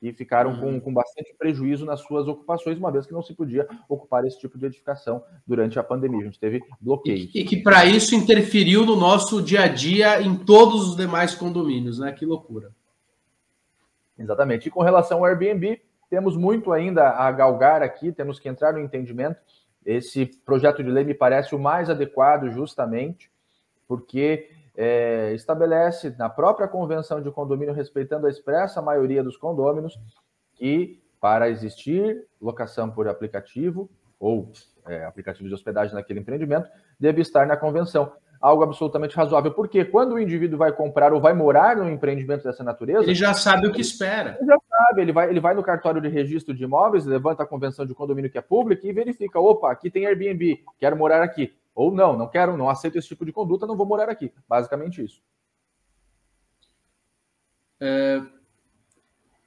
e 0.03 0.12
ficaram 0.12 0.51
uhum. 0.51 0.61
com, 0.61 0.81
com 0.81 0.93
bastante 0.93 1.33
prejuízo 1.38 1.87
nas 1.87 2.01
suas 2.01 2.27
ocupações, 2.27 2.77
uma 2.77 2.91
vez 2.91 3.07
que 3.07 3.12
não 3.12 3.23
se 3.23 3.33
podia 3.33 3.69
ocupar 3.88 4.27
esse 4.27 4.37
tipo 4.37 4.59
de 4.59 4.67
edificação 4.67 5.23
durante 5.47 5.79
a 5.79 5.85
pandemia. 5.85 6.23
A 6.23 6.25
gente 6.25 6.41
teve 6.41 6.61
bloqueios. 6.81 7.33
E, 7.33 7.41
e 7.41 7.45
que 7.45 7.62
para 7.62 7.87
isso 7.87 8.12
interferiu 8.17 8.85
no 8.85 8.97
nosso 8.97 9.41
dia 9.41 9.62
a 9.62 9.69
dia 9.69 10.21
em 10.21 10.35
todos 10.37 10.88
os 10.88 10.97
demais 10.97 11.37
condomínios, 11.37 12.01
né? 12.01 12.11
Que 12.11 12.27
loucura. 12.27 12.73
Exatamente. 14.19 14.67
E 14.67 14.71
com 14.71 14.83
relação 14.83 15.19
ao 15.19 15.27
Airbnb, 15.27 15.81
temos 16.11 16.37
muito 16.37 16.73
ainda 16.73 17.11
a 17.11 17.31
galgar 17.31 17.81
aqui, 17.81 18.11
temos 18.11 18.41
que 18.41 18.49
entrar 18.49 18.73
no 18.73 18.81
entendimento. 18.81 19.41
Esse 19.87 20.27
projeto 20.27 20.83
de 20.83 20.91
lei 20.91 21.05
me 21.05 21.15
parece 21.15 21.55
o 21.55 21.59
mais 21.59 21.88
adequado, 21.88 22.51
justamente, 22.51 23.31
porque 23.87 24.51
é, 24.77 25.33
estabelece 25.35 26.15
na 26.19 26.29
própria 26.29 26.67
convenção 26.67 27.21
de 27.21 27.31
condomínio, 27.31 27.75
respeitando 27.75 28.27
a 28.27 28.31
expressa 28.31 28.81
maioria 28.81 29.23
dos 29.23 29.37
condôminos, 29.37 29.99
que 30.55 31.03
para 31.21 31.49
existir 31.49 32.27
locação 32.41 32.91
por 32.91 33.07
aplicativo 33.07 33.89
ou 34.19 34.51
é, 34.87 35.05
aplicativo 35.05 35.49
de 35.49 35.55
hospedagem 35.55 35.95
naquele 35.95 36.21
empreendimento, 36.21 36.69
deve 36.99 37.21
estar 37.21 37.47
na 37.47 37.57
convenção. 37.57 38.13
Algo 38.41 38.65
absolutamente 38.65 39.17
razoável, 39.17 39.53
porque 39.53 39.85
quando 39.85 40.15
o 40.15 40.19
indivíduo 40.19 40.59
vai 40.59 40.73
comprar 40.73 41.13
ou 41.13 41.21
vai 41.21 41.33
morar 41.33 41.77
num 41.77 41.89
empreendimento 41.89 42.43
dessa 42.43 42.65
natureza. 42.65 43.05
Ele 43.05 43.15
já 43.15 43.33
sabe 43.33 43.69
o 43.69 43.73
que 43.73 43.81
espera. 43.81 44.37
Ele 44.41 44.47
já 44.49 44.59
sabe, 44.69 45.03
ele 45.03 45.13
vai, 45.13 45.31
ele 45.31 45.39
vai 45.39 45.55
no 45.55 45.63
cartório 45.63 46.01
de 46.01 46.09
registro 46.09 46.53
de 46.53 46.65
imóveis, 46.65 47.07
levanta 47.07 47.45
a 47.45 47.47
convenção 47.47 47.87
de 47.87 47.95
condomínio 47.95 48.29
que 48.29 48.39
é 48.39 48.43
pública 48.43 48.85
e 48.85 48.93
verifica: 48.93 49.39
opa, 49.39 49.71
aqui 49.71 49.89
tem 49.89 50.07
Airbnb, 50.07 50.61
quero 50.77 50.97
morar 50.97 51.23
aqui. 51.23 51.55
Ou 51.75 51.93
não, 51.93 52.17
não 52.17 52.29
quero, 52.29 52.57
não 52.57 52.69
aceito 52.69 52.99
esse 52.99 53.09
tipo 53.09 53.25
de 53.25 53.33
conduta, 53.33 53.67
não 53.67 53.77
vou 53.77 53.87
morar 53.87 54.09
aqui. 54.09 54.33
Basicamente 54.49 55.03
isso. 55.03 55.23
É, 57.81 58.23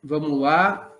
vamos 0.04 0.40
lá. 0.40 0.92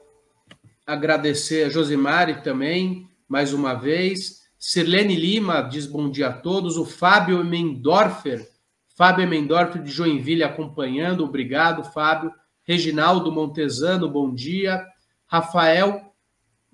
Agradecer 0.86 1.66
a 1.66 1.70
Josimari 1.70 2.44
também, 2.44 3.10
mais 3.28 3.54
uma 3.54 3.74
vez. 3.74 4.46
Sirlene 4.58 5.16
Lima 5.16 5.62
diz 5.62 5.88
bom 5.88 6.10
dia 6.10 6.28
a 6.30 6.34
todos. 6.34 6.78
O 6.78 6.86
Fábio 6.86 7.44
Mendorfer, 7.44 8.48
Fábio 8.96 9.28
Mendorfer 9.28 9.82
de 9.82 9.92
Joinville 9.92 10.44
acompanhando. 10.44 11.26
Obrigado, 11.26 11.84
Fábio. 11.84 12.32
Reginaldo 12.64 13.32
Montesano, 13.32 14.10
bom 14.10 14.34
dia. 14.34 14.86
Rafael 15.28 16.14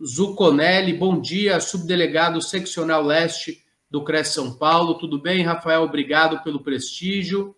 Zuconelli, 0.06 0.94
bom 0.94 1.20
dia. 1.20 1.60
Subdelegado 1.60 2.42
Seccional 2.42 3.02
Leste 3.02 3.64
do 3.92 4.04
CRES 4.04 4.30
São 4.30 4.54
Paulo. 4.54 4.96
Tudo 4.96 5.20
bem, 5.20 5.44
Rafael? 5.44 5.84
Obrigado 5.84 6.42
pelo 6.42 6.64
prestígio. 6.64 7.54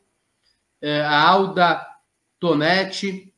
É, 0.82 1.02
a 1.02 1.22
Alda 1.22 1.86
Tonetti 2.40 3.32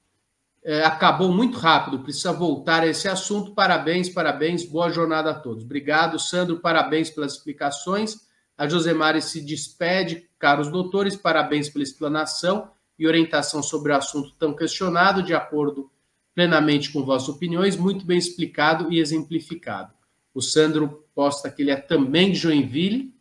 é, 0.63 0.83
acabou 0.83 1.31
muito 1.31 1.59
rápido, 1.59 1.99
precisa 1.99 2.31
voltar 2.31 2.81
a 2.81 2.87
esse 2.87 3.07
assunto. 3.07 3.53
Parabéns, 3.53 4.09
parabéns, 4.09 4.63
boa 4.63 4.89
jornada 4.89 5.31
a 5.31 5.35
todos. 5.35 5.63
Obrigado, 5.63 6.17
Sandro, 6.17 6.59
parabéns 6.59 7.09
pelas 7.09 7.33
explicações. 7.33 8.25
A 8.57 8.67
Josemari 8.67 9.21
se 9.21 9.41
despede, 9.41 10.27
caros 10.39 10.71
doutores, 10.71 11.17
parabéns 11.17 11.69
pela 11.69 11.83
explanação 11.83 12.71
e 12.97 13.05
orientação 13.05 13.61
sobre 13.61 13.91
o 13.91 13.95
assunto 13.97 14.31
tão 14.39 14.55
questionado, 14.55 15.21
de 15.21 15.33
acordo 15.35 15.91
plenamente 16.33 16.91
com 16.91 17.03
vossas 17.03 17.29
opiniões, 17.29 17.75
muito 17.75 18.05
bem 18.05 18.17
explicado 18.17 18.91
e 18.91 18.99
exemplificado. 18.99 19.94
O 20.35 20.41
Sandro 20.41 21.07
posta 21.15 21.49
que 21.49 21.61
ele 21.61 21.71
é 21.71 21.77
também 21.77 22.33
de 22.33 22.37
Joinville. 22.37 23.15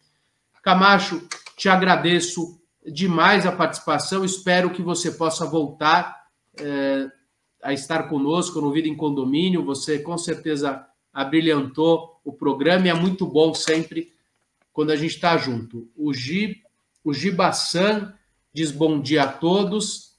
Camacho, 0.60 1.26
te 1.56 1.68
agradeço 1.68 2.60
demais 2.84 3.46
a 3.46 3.52
participação. 3.52 4.24
Espero 4.24 4.70
que 4.70 4.82
você 4.82 5.12
possa 5.12 5.46
voltar 5.46 6.26
é, 6.58 7.08
a 7.62 7.72
estar 7.72 8.08
conosco 8.08 8.60
no 8.60 8.72
Vida 8.72 8.88
em 8.88 8.96
Condomínio. 8.96 9.64
Você 9.64 10.00
com 10.00 10.18
certeza 10.18 10.84
abrilhantou 11.12 12.20
o 12.24 12.32
programa 12.32 12.88
e 12.88 12.90
é 12.90 12.94
muito 12.94 13.24
bom 13.26 13.54
sempre 13.54 14.12
quando 14.72 14.90
a 14.90 14.96
gente 14.96 15.14
está 15.14 15.36
junto. 15.36 15.88
O 15.96 16.12
Gi 16.12 16.64
O 17.04 17.14
Gibassan 17.14 18.12
diz 18.52 18.72
bom 18.72 19.00
dia 19.00 19.22
a 19.22 19.32
todos. 19.32 20.16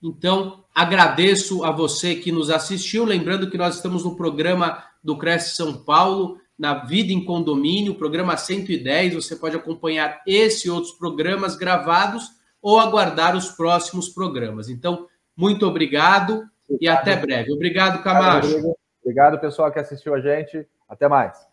Então, 0.00 0.64
agradeço 0.72 1.64
a 1.64 1.72
você 1.72 2.14
que 2.14 2.30
nos 2.30 2.48
assistiu. 2.48 3.04
Lembrando 3.04 3.50
que 3.50 3.58
nós 3.58 3.74
estamos 3.74 4.04
no 4.04 4.14
programa 4.14 4.84
do 5.02 5.16
Cresce 5.16 5.56
São 5.56 5.84
Paulo, 5.84 6.38
na 6.58 6.84
Vida 6.84 7.12
em 7.12 7.24
Condomínio, 7.24 7.94
programa 7.94 8.36
110. 8.36 9.14
Você 9.14 9.36
pode 9.36 9.56
acompanhar 9.56 10.20
esse 10.26 10.68
e 10.68 10.70
outros 10.70 10.92
programas 10.92 11.56
gravados 11.56 12.28
ou 12.60 12.78
aguardar 12.78 13.34
os 13.34 13.50
próximos 13.50 14.08
programas. 14.08 14.68
Então, 14.68 15.06
muito 15.34 15.66
obrigado 15.66 16.44
e 16.80 16.86
até 16.88 17.16
breve. 17.16 17.52
Obrigado, 17.52 18.02
Camacho. 18.02 18.74
Obrigado, 19.02 19.40
pessoal 19.40 19.72
que 19.72 19.78
assistiu 19.78 20.14
a 20.14 20.20
gente. 20.20 20.66
Até 20.86 21.08
mais. 21.08 21.49